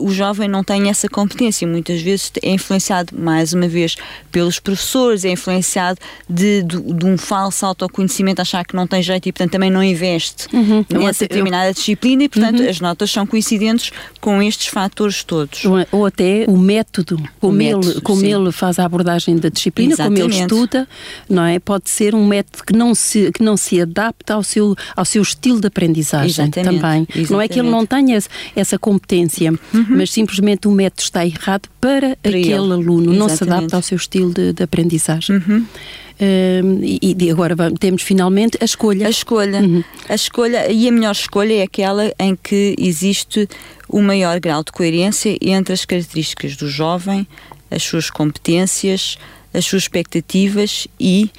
o 0.00 0.10
jovem 0.10 0.48
não 0.48 0.64
tem 0.64 0.88
essa 0.88 1.08
competência. 1.08 1.66
Muitas 1.66 2.00
vezes 2.00 2.32
é 2.42 2.50
influenciado, 2.50 3.14
mais 3.18 3.52
uma 3.52 3.68
vez, 3.68 3.96
pelos 4.30 4.58
professores, 4.58 5.24
é 5.24 5.30
influenciado 5.30 5.98
de, 6.28 6.62
de, 6.62 6.80
de 6.80 7.06
um 7.06 7.16
falso 7.16 7.66
autoconhecimento, 7.66 8.40
achar 8.40 8.64
que 8.64 8.74
não 8.74 8.86
tem 8.86 9.02
jeito 9.02 9.28
e, 9.28 9.32
portanto, 9.32 9.52
também 9.52 9.70
não 9.70 9.82
investe 9.82 10.46
uhum. 10.52 10.84
nessa 10.90 11.26
determinada 11.26 11.70
eu... 11.70 11.74
disciplina 11.74 12.24
e, 12.24 12.28
portanto, 12.28 12.60
uhum. 12.60 12.68
as 12.68 12.80
notas 12.80 13.10
são 13.10 13.26
coincidentes 13.26 13.90
com 14.20 14.42
estes 14.42 14.68
fatores 14.68 15.22
todos. 15.24 15.64
Ou, 15.64 15.86
ou 15.92 16.06
até 16.06 16.44
o 16.48 16.56
método, 16.56 17.16
como, 17.40 17.52
o 17.52 17.56
método, 17.56 17.90
ele, 17.90 18.00
como 18.00 18.24
ele 18.24 18.52
faz 18.52 18.78
a 18.78 18.84
abordagem 18.84 19.36
da 19.36 19.48
disciplina, 19.48 19.94
Exatamente. 19.94 20.22
como 20.22 20.34
ele 20.34 20.42
estuda, 20.42 20.88
não 21.28 21.44
é? 21.44 21.58
Pode 21.58 21.90
ser 21.90 22.14
um 22.14 22.26
método 22.26 22.64
que 22.64 22.72
não 22.72 22.94
se, 22.94 23.30
que 23.32 23.42
não 23.42 23.56
se 23.56 23.80
adapta 23.80 24.34
ao 24.34 24.42
seu, 24.42 24.74
ao 24.96 25.04
seu 25.04 25.22
estilo 25.22 25.60
de 25.60 25.66
aprendizagem 25.66 26.30
Exatamente. 26.30 26.80
também. 26.80 27.02
Exatamente. 27.02 27.32
Não 27.32 27.40
é 27.40 27.48
que 27.48 27.58
ele 27.58 27.70
não 27.70 27.86
tenha 27.86 28.18
essa 28.54 28.78
competência, 28.78 29.52
uhum. 29.74 29.86
mas 29.90 30.10
simplesmente 30.10 30.68
o 30.68 30.70
método 30.70 31.02
está 31.02 31.24
errado 31.24 31.68
para, 31.80 32.16
para 32.22 32.30
aquele 32.30 32.52
ele. 32.52 32.54
aluno, 32.54 33.12
Exatamente. 33.12 33.18
não 33.18 33.28
se 33.28 33.44
adapta 33.44 33.76
ao 33.76 33.82
seu 33.82 33.96
estilo 33.96 34.32
de, 34.32 34.52
de 34.52 34.62
aprendizagem. 34.62 35.36
Uhum. 35.36 35.66
Uh, 36.14 36.80
e, 36.82 37.16
e, 37.18 37.30
agora 37.30 37.56
vamos, 37.56 37.78
temos 37.78 38.02
finalmente 38.02 38.56
a 38.60 38.64
escolha. 38.64 39.06
A 39.06 39.10
escolha. 39.10 39.60
Uhum. 39.60 39.82
A 40.08 40.14
escolha, 40.14 40.70
e 40.70 40.88
a 40.88 40.92
melhor 40.92 41.12
escolha 41.12 41.54
é 41.54 41.62
aquela 41.62 42.12
em 42.18 42.36
que 42.36 42.74
existe 42.78 43.48
o 43.88 44.00
maior 44.00 44.38
grau 44.38 44.62
de 44.62 44.70
coerência 44.70 45.36
entre 45.40 45.72
as 45.72 45.84
características 45.84 46.56
do 46.56 46.68
jovem, 46.68 47.26
as 47.70 47.82
suas 47.82 48.10
competências, 48.10 49.18
as 49.52 49.64
suas 49.64 49.82
expectativas 49.82 50.86
e 51.00 51.30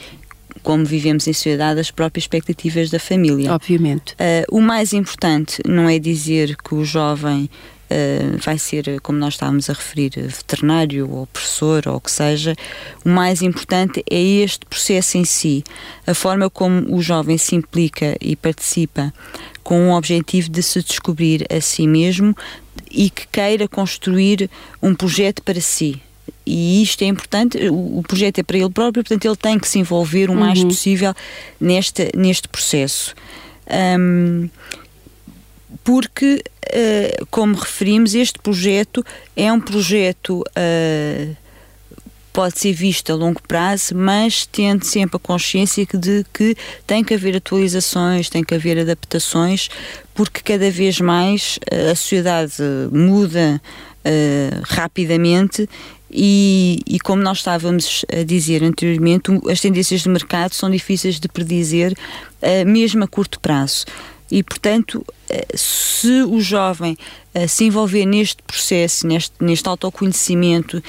como 0.65 0.83
vivemos 0.83 1.27
em 1.27 1.33
sociedade, 1.33 1.79
as 1.79 1.91
próprias 1.91 2.23
expectativas 2.23 2.89
da 2.89 2.97
família. 2.97 3.53
Obviamente. 3.53 4.13
Uh, 4.13 4.57
o 4.57 4.59
mais 4.59 4.93
importante 4.93 5.61
não 5.65 5.87
é 5.87 5.99
dizer 5.99 6.57
que 6.57 6.73
o 6.73 6.83
jovem 6.83 7.47
Uh, 7.85 8.37
vai 8.43 8.57
ser, 8.57 8.99
como 9.01 9.19
nós 9.19 9.35
estávamos 9.35 9.69
a 9.69 9.73
referir, 9.73 10.11
veterinário 10.15 11.07
ou 11.09 11.27
professor 11.27 11.87
ou 11.87 11.97
o 11.97 12.01
que 12.01 12.09
seja, 12.09 12.55
o 13.05 13.09
mais 13.09 13.43
importante 13.43 14.03
é 14.09 14.19
este 14.19 14.65
processo 14.65 15.17
em 15.17 15.23
si, 15.23 15.63
a 16.07 16.15
forma 16.15 16.49
como 16.49 16.95
o 16.95 16.99
jovem 17.01 17.37
se 17.37 17.55
implica 17.55 18.17
e 18.19 18.35
participa 18.35 19.13
com 19.63 19.89
o 19.89 19.95
objetivo 19.95 20.49
de 20.49 20.63
se 20.63 20.81
descobrir 20.81 21.45
a 21.51 21.61
si 21.61 21.87
mesmo 21.87 22.35
e 22.89 23.09
que 23.09 23.27
queira 23.27 23.67
construir 23.67 24.49
um 24.81 24.95
projeto 24.95 25.43
para 25.43 25.61
si. 25.61 26.01
E 26.45 26.83
isto 26.83 27.01
é 27.01 27.07
importante, 27.07 27.57
o, 27.69 28.03
projeto 28.07 28.39
é 28.39 28.43
para 28.43 28.57
ele 28.57 28.69
próprio, 28.69 29.03
portanto 29.03 29.25
ele 29.25 29.35
tem 29.35 29.57
que 29.57 29.67
se 29.67 29.79
envolver 29.79 30.29
o 30.29 30.35
mais 30.35 30.59
uhum. 30.59 30.67
possível 30.67 31.13
neste, 31.59 32.11
neste 32.15 32.47
processo. 32.47 33.15
Um, 33.99 34.47
porque, 35.83 36.43
uh, 36.65 37.25
como 37.29 37.55
referimos, 37.55 38.15
este 38.15 38.39
projeto 38.39 39.03
é 39.35 39.51
um 39.51 39.59
projeto. 39.59 40.41
Uh, 40.41 41.35
pode 42.35 42.59
ser 42.59 42.73
visto 42.73 43.13
a 43.13 43.15
longo 43.15 43.41
prazo, 43.47 43.95
mas 43.95 44.45
tendo 44.45 44.83
sempre 44.83 45.15
a 45.15 45.19
consciência 45.19 45.87
de 45.93 46.25
que 46.33 46.53
tem 46.85 47.01
que 47.01 47.13
haver 47.13 47.37
atualizações, 47.37 48.29
tem 48.29 48.43
que 48.43 48.53
haver 48.53 48.77
adaptações, 48.77 49.69
porque 50.13 50.41
cada 50.41 50.69
vez 50.69 50.99
mais 50.99 51.57
uh, 51.71 51.91
a 51.91 51.95
sociedade 51.95 52.55
muda 52.91 53.61
uh, 54.05 54.61
rapidamente 54.65 55.69
e, 56.11 56.81
e, 56.85 56.99
como 56.99 57.21
nós 57.21 57.37
estávamos 57.37 58.05
a 58.11 58.23
dizer 58.23 58.63
anteriormente, 58.63 59.31
as 59.49 59.61
tendências 59.61 60.01
de 60.01 60.09
mercado 60.09 60.53
são 60.53 60.69
difíceis 60.69 61.19
de 61.19 61.29
predizer, 61.29 61.93
uh, 61.93 62.65
mesmo 62.67 63.05
a 63.05 63.07
curto 63.07 63.39
prazo. 63.39 63.85
E, 64.31 64.41
portanto, 64.41 65.05
eh, 65.29 65.45
se 65.55 66.23
o 66.23 66.39
jovem 66.39 66.97
uh, 67.33 67.47
se 67.47 67.65
envolver 67.65 68.05
neste 68.05 68.41
processo, 68.43 69.07
neste, 69.07 69.33
neste 69.39 69.67
autoconhecimento, 69.67 70.77
uh, 70.77 70.83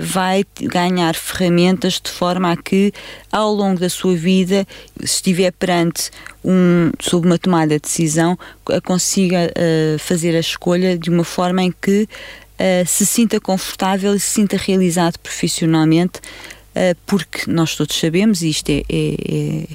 vai 0.00 0.44
ganhar 0.60 1.14
ferramentas 1.14 2.00
de 2.02 2.10
forma 2.10 2.52
a 2.52 2.56
que, 2.56 2.92
ao 3.30 3.52
longo 3.52 3.80
da 3.80 3.88
sua 3.88 4.16
vida, 4.16 4.66
se 5.00 5.16
estiver 5.16 5.52
perante 5.52 6.10
um, 6.44 6.90
sob 7.00 7.26
uma 7.26 7.38
tomada 7.38 7.74
de 7.74 7.80
decisão, 7.80 8.38
consiga 8.84 9.52
fazer 9.98 10.36
a 10.36 10.40
escolha 10.40 10.96
de 10.96 11.10
uma 11.10 11.24
forma 11.24 11.62
em 11.62 11.72
que 11.72 12.08
se 12.86 13.06
sinta 13.06 13.40
confortável 13.40 14.14
e 14.14 14.20
se 14.20 14.30
sinta 14.30 14.56
realizado 14.56 15.18
profissionalmente, 15.18 16.20
porque 17.06 17.50
nós 17.50 17.74
todos 17.74 17.96
sabemos, 17.96 18.42
e 18.42 18.50
isto 18.50 18.70
é, 18.70 18.82
é, 18.88 19.14
é 19.28 19.66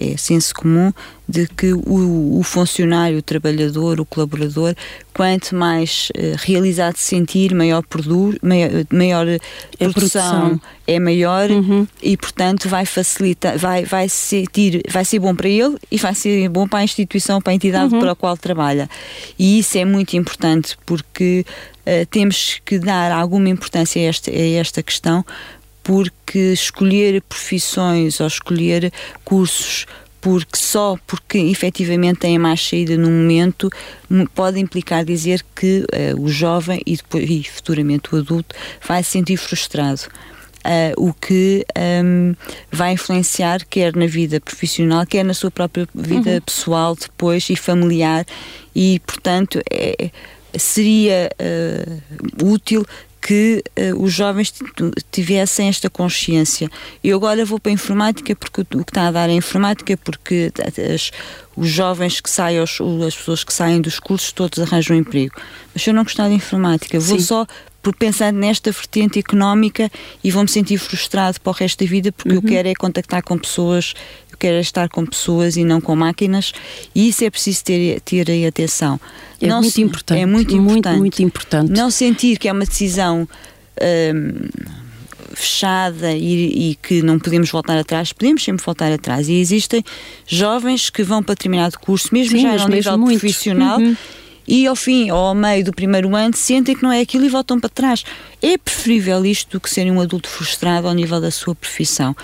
é 0.00 0.16
senso 0.16 0.54
comum 0.54 0.92
de 1.28 1.46
que 1.46 1.72
o, 1.72 2.38
o, 2.38 2.42
funcionário, 2.42 3.18
o 3.18 3.22
trabalhador, 3.22 4.00
o 4.00 4.04
colaborador, 4.04 4.74
quanto 5.14 5.54
mais 5.54 6.08
uh, 6.16 6.36
realizado 6.38 6.96
se 6.96 7.04
sentir, 7.04 7.54
maior, 7.54 7.82
produ 7.82 8.34
maior, 8.42 8.70
maior 8.90 9.28
é 9.28 9.38
produção, 9.78 9.88
produção, 9.88 10.60
é 10.86 10.98
maior 10.98 11.50
uhum. 11.50 11.86
e, 12.02 12.16
portanto, 12.16 12.68
vai 12.68 12.84
facilitar, 12.84 13.56
vai, 13.58 13.84
vai, 13.84 14.08
sentir, 14.08 14.82
vai 14.90 15.04
ser 15.04 15.20
bom 15.20 15.34
para 15.34 15.48
ele 15.48 15.76
e 15.90 15.98
vai 15.98 16.14
ser 16.14 16.48
bom 16.48 16.66
para 16.66 16.80
a 16.80 16.84
instituição, 16.84 17.40
para 17.40 17.52
a 17.52 17.54
entidade 17.54 17.94
uhum. 17.94 18.00
para 18.00 18.12
a 18.12 18.16
qual 18.16 18.36
trabalha. 18.36 18.88
E 19.38 19.60
isso 19.60 19.78
é 19.78 19.84
muito 19.84 20.16
importante 20.16 20.76
porque 20.84 21.44
uh, 21.86 22.06
temos 22.10 22.60
que 22.64 22.78
dar 22.78 23.12
alguma 23.12 23.48
importância 23.48 24.00
a 24.00 24.06
esta, 24.06 24.30
a 24.30 24.50
esta 24.58 24.82
questão 24.82 25.24
porque 25.90 26.52
escolher 26.52 27.20
profissões 27.22 28.20
ou 28.20 28.26
escolher 28.28 28.92
cursos 29.24 29.86
porque 30.20 30.56
só 30.56 30.96
porque 31.04 31.36
efetivamente 31.38 32.20
têm 32.20 32.38
mais 32.38 32.64
saída 32.64 32.96
no 32.96 33.10
momento 33.10 33.68
pode 34.32 34.60
implicar 34.60 35.04
dizer 35.04 35.44
que 35.52 35.84
uh, 35.92 36.22
o 36.22 36.28
jovem 36.28 36.80
e 36.86 36.94
depois 36.94 37.28
e 37.28 37.42
futuramente 37.42 38.14
o 38.14 38.18
adulto 38.18 38.54
vai 38.86 39.02
se 39.02 39.10
sentir 39.10 39.36
frustrado. 39.36 40.02
Uh, 40.58 41.08
o 41.08 41.12
que 41.12 41.66
um, 42.04 42.36
vai 42.70 42.92
influenciar 42.92 43.64
quer 43.68 43.96
na 43.96 44.06
vida 44.06 44.40
profissional, 44.40 45.04
quer 45.04 45.24
na 45.24 45.34
sua 45.34 45.50
própria 45.50 45.88
vida 45.92 46.34
uhum. 46.34 46.40
pessoal 46.42 46.94
depois 46.94 47.50
e 47.50 47.56
familiar 47.56 48.24
e 48.76 49.00
portanto 49.04 49.60
é, 49.68 50.10
seria 50.56 51.30
uh, 51.40 52.44
útil 52.44 52.86
que 53.30 53.62
uh, 53.78 54.02
os 54.02 54.12
jovens 54.12 54.52
tivessem 55.12 55.68
esta 55.68 55.88
consciência. 55.88 56.68
Eu 57.02 57.16
agora 57.16 57.44
vou 57.44 57.60
para 57.60 57.70
a 57.70 57.72
informática 57.72 58.34
porque 58.34 58.62
o 58.62 58.64
que 58.64 58.90
está 58.90 59.06
a 59.06 59.12
dar 59.12 59.28
é 59.28 59.32
a 59.32 59.36
informática, 59.36 59.96
porque 59.98 60.52
as, 60.92 61.12
os 61.56 61.68
jovens 61.68 62.20
que 62.20 62.28
saem, 62.28 62.60
os, 62.60 62.80
as 63.06 63.14
pessoas 63.14 63.44
que 63.44 63.52
saem 63.52 63.80
dos 63.80 64.00
cursos, 64.00 64.32
todos 64.32 64.58
arranjam 64.58 64.96
um 64.96 64.98
emprego. 64.98 65.32
Mas 65.72 65.84
se 65.84 65.90
eu 65.90 65.94
não 65.94 66.02
gostar 66.02 66.26
de 66.26 66.34
informática, 66.34 66.98
vou 66.98 67.20
Sim. 67.20 67.24
só 67.24 67.46
por 67.82 67.94
pensar 67.94 68.32
nesta 68.32 68.70
vertente 68.70 69.18
económica 69.18 69.90
e 70.22 70.30
vou-me 70.30 70.48
sentir 70.48 70.78
frustrado 70.78 71.40
para 71.40 71.50
o 71.50 71.54
resto 71.54 71.82
da 71.84 71.90
vida 71.90 72.12
porque 72.12 72.30
uhum. 72.30 72.36
eu 72.36 72.42
quero 72.42 72.68
é 72.68 72.74
contactar 72.74 73.22
com 73.22 73.38
pessoas, 73.38 73.94
eu 74.30 74.38
quero 74.38 74.56
é 74.56 74.60
estar 74.60 74.88
com 74.88 75.04
pessoas 75.06 75.56
e 75.56 75.64
não 75.64 75.80
com 75.80 75.96
máquinas 75.96 76.52
e 76.94 77.08
isso 77.08 77.24
é 77.24 77.30
preciso 77.30 77.64
ter, 77.64 78.00
ter 78.00 78.30
aí 78.30 78.46
atenção. 78.46 79.00
É 79.40 79.46
não 79.46 79.60
muito 79.60 79.72
se, 79.72 79.80
importante. 79.80 80.20
É 80.20 80.26
muito 80.26 80.54
importante. 80.54 80.88
Muito, 80.88 80.98
muito 80.98 81.22
importante. 81.22 81.72
Não 81.72 81.90
sentir 81.90 82.38
que 82.38 82.48
é 82.48 82.52
uma 82.52 82.66
decisão 82.66 83.26
hum, 83.80 84.48
fechada 85.32 86.12
e, 86.12 86.70
e, 86.70 86.74
que 86.74 87.02
não 87.02 87.18
podemos 87.18 87.50
voltar 87.50 87.78
atrás, 87.78 88.12
podemos 88.12 88.44
sempre 88.44 88.62
voltar 88.62 88.92
atrás. 88.92 89.28
E 89.28 89.34
existem 89.34 89.82
jovens 90.26 90.90
que 90.90 91.02
vão 91.02 91.22
para 91.22 91.34
determinado 91.34 91.78
curso, 91.78 92.08
mesmo 92.12 92.36
Sim, 92.36 92.42
já 92.42 92.62
ao 92.62 92.68
nível 92.68 92.98
muitos. 92.98 93.20
profissional, 93.20 93.78
uhum 93.78 93.96
e 94.50 94.66
ao 94.66 94.74
fim 94.74 95.12
ou 95.12 95.16
ao 95.16 95.34
meio 95.34 95.64
do 95.64 95.72
primeiro 95.72 96.14
ano 96.16 96.36
sentem 96.36 96.74
que 96.74 96.82
não 96.82 96.90
é 96.90 97.00
aquilo 97.00 97.24
e 97.24 97.28
voltam 97.28 97.60
para 97.60 97.70
trás. 97.70 98.04
É 98.42 98.58
preferível 98.58 99.24
isto 99.24 99.52
do 99.52 99.60
que 99.60 99.70
serem 99.70 99.92
um 99.92 100.00
adulto 100.00 100.28
frustrado 100.28 100.88
ao 100.88 100.92
nível 100.92 101.20
da 101.20 101.30
sua 101.30 101.54
profissão. 101.54 102.16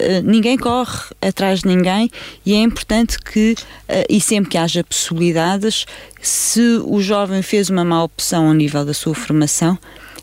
Uh, 0.00 0.22
ninguém 0.24 0.56
corre 0.56 1.14
atrás 1.20 1.60
de 1.60 1.68
ninguém 1.68 2.10
e 2.46 2.54
é 2.54 2.62
importante 2.62 3.18
que, 3.18 3.52
uh, 3.52 4.04
e 4.08 4.18
sempre 4.22 4.50
que 4.50 4.58
haja 4.58 4.82
possibilidades, 4.82 5.84
se 6.22 6.80
o 6.82 6.98
jovem 7.02 7.42
fez 7.42 7.68
uma 7.68 7.84
má 7.84 8.02
opção 8.02 8.48
ao 8.48 8.54
nível 8.54 8.82
da 8.82 8.94
sua 8.94 9.14
formação, 9.14 9.78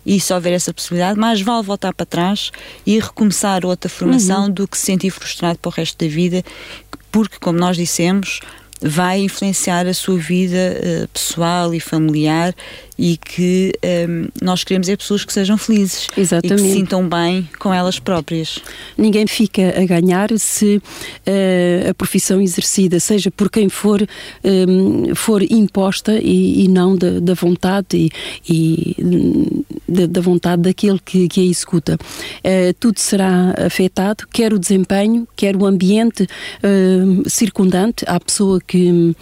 e 0.05 0.19
se 0.19 0.33
houver 0.33 0.53
essa 0.53 0.73
possibilidade, 0.73 1.17
mais 1.17 1.39
vale 1.39 1.63
voltar 1.63 1.93
para 1.93 2.05
trás 2.05 2.51
e 2.85 2.99
recomeçar 2.99 3.65
outra 3.65 3.87
formação 3.89 4.45
uhum. 4.45 4.51
do 4.51 4.67
que 4.67 4.77
se 4.77 4.87
sentir 4.87 5.11
frustrado 5.11 5.59
para 5.59 5.69
o 5.69 5.71
resto 5.71 6.03
da 6.03 6.11
vida, 6.11 6.43
porque, 7.09 7.37
como 7.39 7.57
nós 7.57 7.77
dissemos, 7.77 8.41
vai 8.83 9.19
influenciar 9.19 9.87
a 9.87 9.93
sua 9.93 10.17
vida 10.17 10.57
uh, 10.57 11.07
pessoal 11.07 11.73
e 11.73 11.79
familiar 11.79 12.53
e 12.97 13.17
que 13.17 13.73
um, 14.07 14.27
nós 14.41 14.63
queremos 14.63 14.87
é 14.87 14.95
pessoas 14.95 15.25
que 15.25 15.33
sejam 15.33 15.57
felizes 15.57 16.07
Exatamente. 16.15 16.61
e 16.61 16.63
que 16.63 16.69
se 16.69 16.77
sintam 16.77 17.07
bem 17.07 17.49
com 17.59 17.73
elas 17.73 17.99
próprias. 17.99 18.59
Ninguém 18.97 19.25
fica 19.27 19.73
a 19.79 19.85
ganhar 19.85 20.29
se 20.37 20.77
uh, 20.77 21.89
a 21.89 21.93
profissão 21.93 22.41
exercida, 22.41 22.99
seja 22.99 23.31
por 23.31 23.49
quem 23.49 23.69
for, 23.69 24.01
um, 24.43 25.15
for 25.15 25.41
imposta 25.41 26.19
e, 26.21 26.65
e 26.65 26.67
não 26.67 26.95
da, 26.95 27.19
da 27.19 27.33
vontade 27.33 27.97
e, 27.97 28.11
e 28.47 29.65
da, 29.87 30.05
da, 30.05 30.21
vontade 30.21 30.61
daquele 30.61 30.99
que, 30.99 31.27
que 31.27 31.41
a 31.41 31.45
executa. 31.45 31.95
Uh, 31.95 32.73
tudo 32.79 32.99
será 32.99 33.55
afetado, 33.65 34.25
quer 34.31 34.53
o 34.53 34.59
desempenho, 34.59 35.27
quer 35.35 35.55
o 35.55 35.65
ambiente 35.65 36.23
uh, 36.23 37.29
circundante 37.29 38.05
à 38.07 38.19
pessoa 38.19 38.59
que, 38.65 39.15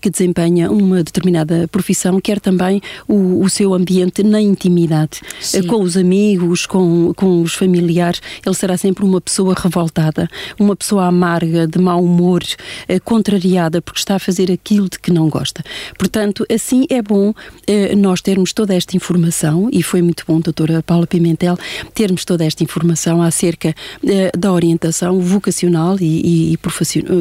que 0.00 0.10
desempenha 0.10 0.70
uma 0.70 1.02
determinada 1.02 1.66
profissão, 1.68 2.20
quer 2.20 2.40
também 2.40 2.80
o, 3.08 3.42
o 3.42 3.48
seu 3.48 3.74
ambiente 3.74 4.22
na 4.22 4.40
intimidade, 4.40 5.20
Sim. 5.40 5.62
com 5.64 5.82
os 5.82 5.96
amigos, 5.96 6.66
com, 6.66 7.12
com 7.14 7.42
os 7.42 7.54
familiares. 7.54 8.20
Ele 8.44 8.54
será 8.54 8.76
sempre 8.76 9.04
uma 9.04 9.20
pessoa 9.20 9.54
revoltada, 9.56 10.28
uma 10.58 10.74
pessoa 10.74 11.06
amarga, 11.06 11.66
de 11.66 11.78
mau 11.78 12.02
humor, 12.02 12.42
eh, 12.88 12.98
contrariada, 12.98 13.80
porque 13.80 13.98
está 13.98 14.16
a 14.16 14.18
fazer 14.18 14.50
aquilo 14.50 14.88
de 14.88 14.98
que 14.98 15.10
não 15.10 15.28
gosta. 15.28 15.62
Portanto, 15.98 16.44
assim 16.52 16.86
é 16.88 17.00
bom 17.02 17.32
eh, 17.66 17.94
nós 17.94 18.20
termos 18.20 18.52
toda 18.52 18.74
esta 18.74 18.96
informação, 18.96 19.68
e 19.72 19.82
foi 19.82 20.02
muito 20.02 20.24
bom, 20.26 20.40
doutora 20.40 20.82
Paula 20.82 21.06
Pimentel, 21.06 21.56
termos 21.94 22.24
toda 22.24 22.44
esta 22.44 22.62
informação 22.62 23.22
acerca 23.22 23.74
eh, 24.06 24.30
da 24.36 24.52
orientação 24.52 25.20
vocacional 25.20 25.96
e, 26.00 26.52
e, 26.52 26.58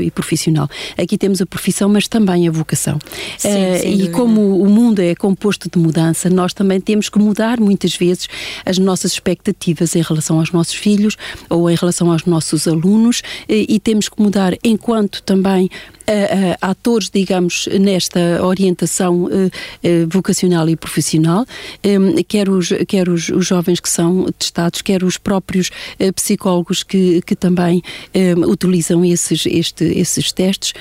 e, 0.02 0.12
profissional. 0.12 0.70
Aqui 0.98 1.18
temos 1.18 1.42
a 1.42 1.46
profissão, 1.46 1.90
mas 1.90 2.08
também 2.08 2.48
a 2.48 2.52
vocação. 2.52 3.00
Sim, 3.38 3.50
e 3.86 4.10
como 4.10 4.62
o 4.62 4.70
mundo 4.70 5.00
é 5.00 5.14
composto 5.16 5.70
de 5.76 5.80
mudança, 5.80 6.30
nós 6.30 6.54
também 6.54 6.80
temos 6.80 7.10
que 7.10 7.20
mudar 7.20 7.60
muitas 7.60 7.96
vezes 7.96 8.28
as 8.66 8.78
nossas 8.78 9.14
expectativas 9.14 9.96
em 9.96 10.02
relação 10.02 10.40
aos 10.40 10.52
nossos 10.52 10.76
filhos 10.76 11.18
ou 11.50 11.70
em 11.70 11.76
relação 11.76 12.12
aos 12.12 12.26
nossos 12.26 12.68
alunos 12.68 13.22
e, 13.48 13.66
e 13.76 13.80
temos 13.80 14.10
que 14.10 14.22
mudar 14.22 14.54
enquanto 14.64 15.22
também 15.24 15.70
atores, 16.62 17.10
digamos, 17.10 17.68
nesta 17.80 18.44
orientação 18.44 19.26
uh, 19.26 19.30
vocacional 20.08 20.70
e 20.70 20.76
profissional, 20.76 21.46
quer, 22.28 22.50
os, 22.50 22.70
quer 22.88 23.10
os, 23.10 23.30
os, 23.30 23.46
jovens 23.46 23.80
que 23.80 23.90
são 23.90 24.26
testados, 24.38 24.82
quer 24.82 25.04
os 25.04 25.18
próprios 25.18 25.70
psicólogos 26.16 26.84
que, 26.84 27.22
que 27.22 27.36
também 27.36 27.82
utilizam 28.48 29.04
esses, 29.04 29.46
este, 29.46 29.84
esses 29.86 30.32
testes, 30.32 30.74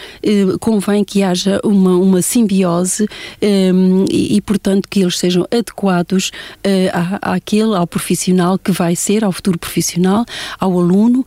convém 0.61 1.05
que 1.05 1.23
haja 1.23 1.61
uma, 1.65 1.97
uma 1.97 2.23
simbiose 2.23 3.07
e, 3.41 4.37
e, 4.37 4.41
portanto, 4.41 4.89
que 4.89 5.01
eles 5.01 5.19
sejam 5.19 5.47
adequados 5.51 6.31
à, 6.93 7.35
àquele, 7.35 7.75
ao 7.75 7.87
profissional 7.87 8.59
que 8.59 8.73
vai 8.73 8.97
ser, 8.97 9.25
ao 9.25 9.33
futuro 9.33 9.59
profissional, 9.59 10.25
ao 10.59 10.79
aluno, 10.79 11.25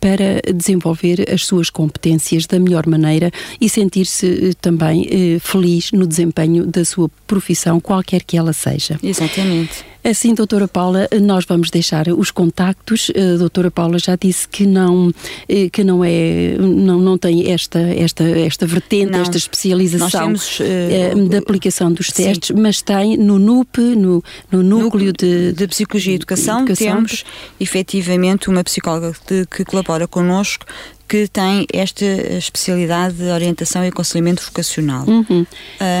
para 0.00 0.40
desenvolver 0.52 1.30
as 1.32 1.44
suas 1.44 1.70
competências 1.70 2.46
da 2.46 2.58
melhor 2.58 2.86
maneira 2.86 3.31
e 3.60 3.68
sentir-se 3.68 4.50
eh, 4.50 4.52
também 4.60 5.06
eh, 5.10 5.38
feliz 5.38 5.92
no 5.92 6.06
desempenho 6.06 6.66
da 6.66 6.84
sua 6.84 7.10
profissão, 7.26 7.80
qualquer 7.80 8.22
que 8.22 8.36
ela 8.36 8.52
seja. 8.52 8.98
Exatamente. 9.02 9.92
Assim, 10.04 10.34
doutora 10.34 10.66
Paula, 10.66 11.08
nós 11.20 11.44
vamos 11.44 11.70
deixar 11.70 12.08
os 12.08 12.32
contactos. 12.32 13.12
A 13.14 13.38
doutora 13.38 13.70
Paula 13.70 14.00
já 14.00 14.16
disse 14.16 14.48
que 14.48 14.66
não, 14.66 15.12
eh, 15.48 15.68
que 15.70 15.84
não 15.84 16.04
é, 16.04 16.56
não, 16.58 16.98
não 16.98 17.16
tem 17.16 17.52
esta, 17.52 17.78
esta, 17.78 18.24
esta 18.24 18.66
vertente, 18.66 19.12
não, 19.12 19.20
esta 19.20 19.36
especialização 19.36 20.26
temos, 20.26 20.58
uh, 20.58 21.28
da 21.28 21.38
aplicação 21.38 21.92
dos 21.92 22.08
testes, 22.08 22.48
sim. 22.48 22.60
mas 22.60 22.82
tem 22.82 23.16
no 23.16 23.38
NUP, 23.38 23.78
no, 23.78 24.24
no 24.50 24.62
Núcleo 24.62 25.12
de, 25.12 25.52
de 25.52 25.68
Psicologia 25.68 26.14
e 26.14 26.16
Educação, 26.16 26.62
Educação, 26.62 26.86
temos 26.86 27.24
efetivamente 27.60 28.48
uma 28.50 28.64
psicóloga 28.64 29.14
de, 29.28 29.46
que 29.46 29.64
colabora 29.64 30.08
connosco 30.08 30.66
que 31.12 31.28
tem 31.28 31.66
esta 31.70 32.06
especialidade 32.06 33.16
de 33.16 33.24
orientação 33.24 33.84
e 33.84 33.88
aconselhamento 33.88 34.42
vocacional. 34.42 35.04
Uhum. 35.06 35.26
Um, 35.30 35.46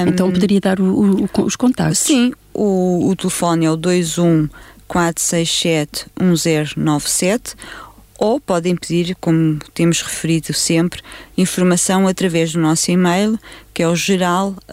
então 0.08 0.32
poderia 0.32 0.58
dar 0.58 0.80
o, 0.80 1.26
o, 1.26 1.28
os 1.44 1.54
contatos? 1.54 1.98
Sim, 1.98 2.32
o, 2.54 3.10
o 3.10 3.14
telefone 3.14 3.66
é 3.66 3.70
o 3.70 3.76
21 3.76 4.48
467 4.88 6.06
1097 6.18 7.54
ou 8.18 8.40
podem 8.40 8.74
pedir, 8.74 9.14
como 9.20 9.58
temos 9.74 10.00
referido 10.00 10.54
sempre, 10.54 11.02
informação 11.36 12.08
através 12.08 12.54
do 12.54 12.60
nosso 12.60 12.90
e-mail, 12.90 13.38
que 13.74 13.82
é 13.82 13.88
o 13.88 13.94
geral.nup.pt 13.94 14.72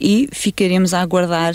e 0.00 0.26
ficaremos 0.32 0.94
a 0.94 1.02
aguardar 1.02 1.54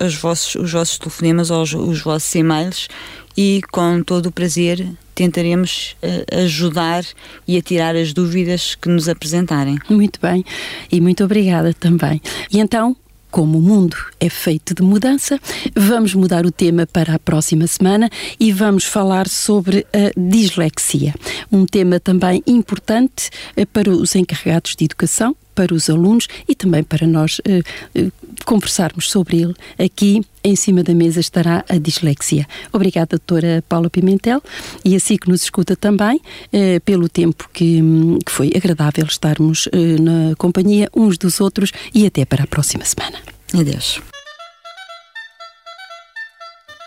os 0.00 0.14
vossos, 0.14 0.54
os 0.54 0.72
vossos 0.72 0.96
telefonemas 0.98 1.50
ou 1.50 1.60
os, 1.60 1.74
os 1.74 2.00
vossos 2.00 2.34
e-mails 2.34 2.88
e 3.36 3.60
com 3.70 4.02
todo 4.02 4.30
o 4.30 4.32
prazer 4.32 4.96
tentaremos 5.16 5.96
uh, 6.02 6.42
ajudar 6.44 7.04
e 7.48 7.56
atirar 7.56 7.96
as 7.96 8.12
dúvidas 8.12 8.76
que 8.76 8.88
nos 8.88 9.08
apresentarem. 9.08 9.78
Muito 9.88 10.20
bem, 10.20 10.44
e 10.92 11.00
muito 11.00 11.24
obrigada 11.24 11.72
também. 11.72 12.20
E 12.52 12.60
então, 12.60 12.94
como 13.30 13.58
o 13.58 13.62
mundo 13.62 13.96
é 14.20 14.28
feito 14.28 14.74
de 14.74 14.82
mudança, 14.82 15.40
vamos 15.74 16.14
mudar 16.14 16.46
o 16.46 16.52
tema 16.52 16.86
para 16.86 17.14
a 17.14 17.18
próxima 17.18 17.66
semana 17.66 18.08
e 18.38 18.52
vamos 18.52 18.84
falar 18.84 19.26
sobre 19.26 19.86
a 19.92 20.10
dislexia. 20.16 21.14
Um 21.50 21.66
tema 21.66 21.98
também 21.98 22.42
importante 22.46 23.30
eh, 23.56 23.64
para 23.64 23.90
os 23.90 24.14
encarregados 24.14 24.76
de 24.76 24.84
educação, 24.84 25.34
para 25.56 25.74
os 25.74 25.88
alunos 25.88 26.28
e 26.46 26.54
também 26.54 26.84
para 26.84 27.06
nós 27.06 27.38
uh, 27.38 27.98
uh, 27.98 28.12
conversarmos 28.44 29.10
sobre 29.10 29.40
ele. 29.40 29.54
Aqui 29.78 30.22
em 30.44 30.54
cima 30.54 30.82
da 30.84 30.94
mesa 30.94 31.18
estará 31.18 31.64
a 31.68 31.78
dislexia. 31.78 32.46
Obrigada, 32.72 33.16
doutora 33.16 33.64
Paula 33.68 33.90
Pimentel, 33.90 34.40
e 34.84 34.94
assim 34.94 35.16
que 35.16 35.28
nos 35.28 35.42
escuta 35.42 35.74
também, 35.74 36.18
uh, 36.18 36.80
pelo 36.84 37.08
tempo 37.08 37.48
que, 37.52 37.82
um, 37.82 38.18
que, 38.18 38.30
foi 38.30 38.52
agradável 38.54 39.06
estarmos 39.06 39.66
na 40.00 40.36
companhia 40.36 40.90
uns 40.94 41.16
dos 41.16 41.40
outros 41.40 41.72
e 41.94 42.06
até 42.06 42.26
para 42.26 42.44
a 42.44 42.46
próxima 42.46 42.84
semana. 42.84 43.18
Adeus. 43.54 44.00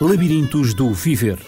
Labirintos 0.00 0.72
do 0.72 0.94
Viver. 0.94 1.38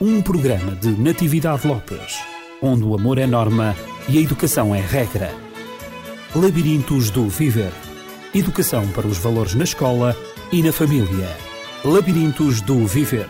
Um 0.00 0.22
programa 0.22 0.76
de 0.76 0.88
Natividade 0.88 1.66
Lopes, 1.66 2.18
onde 2.62 2.84
o 2.84 2.94
amor 2.94 3.18
é 3.18 3.26
norma 3.26 3.74
e 4.08 4.18
a 4.18 4.20
educação 4.20 4.74
é 4.74 4.80
regra. 4.80 5.45
Labirintos 6.38 7.08
do 7.08 7.30
Viver. 7.30 7.72
Educação 8.34 8.86
para 8.88 9.06
os 9.06 9.16
valores 9.16 9.54
na 9.54 9.64
escola 9.64 10.14
e 10.52 10.62
na 10.62 10.70
família. 10.70 11.34
Labirintos 11.82 12.60
do 12.60 12.86
Viver. 12.86 13.26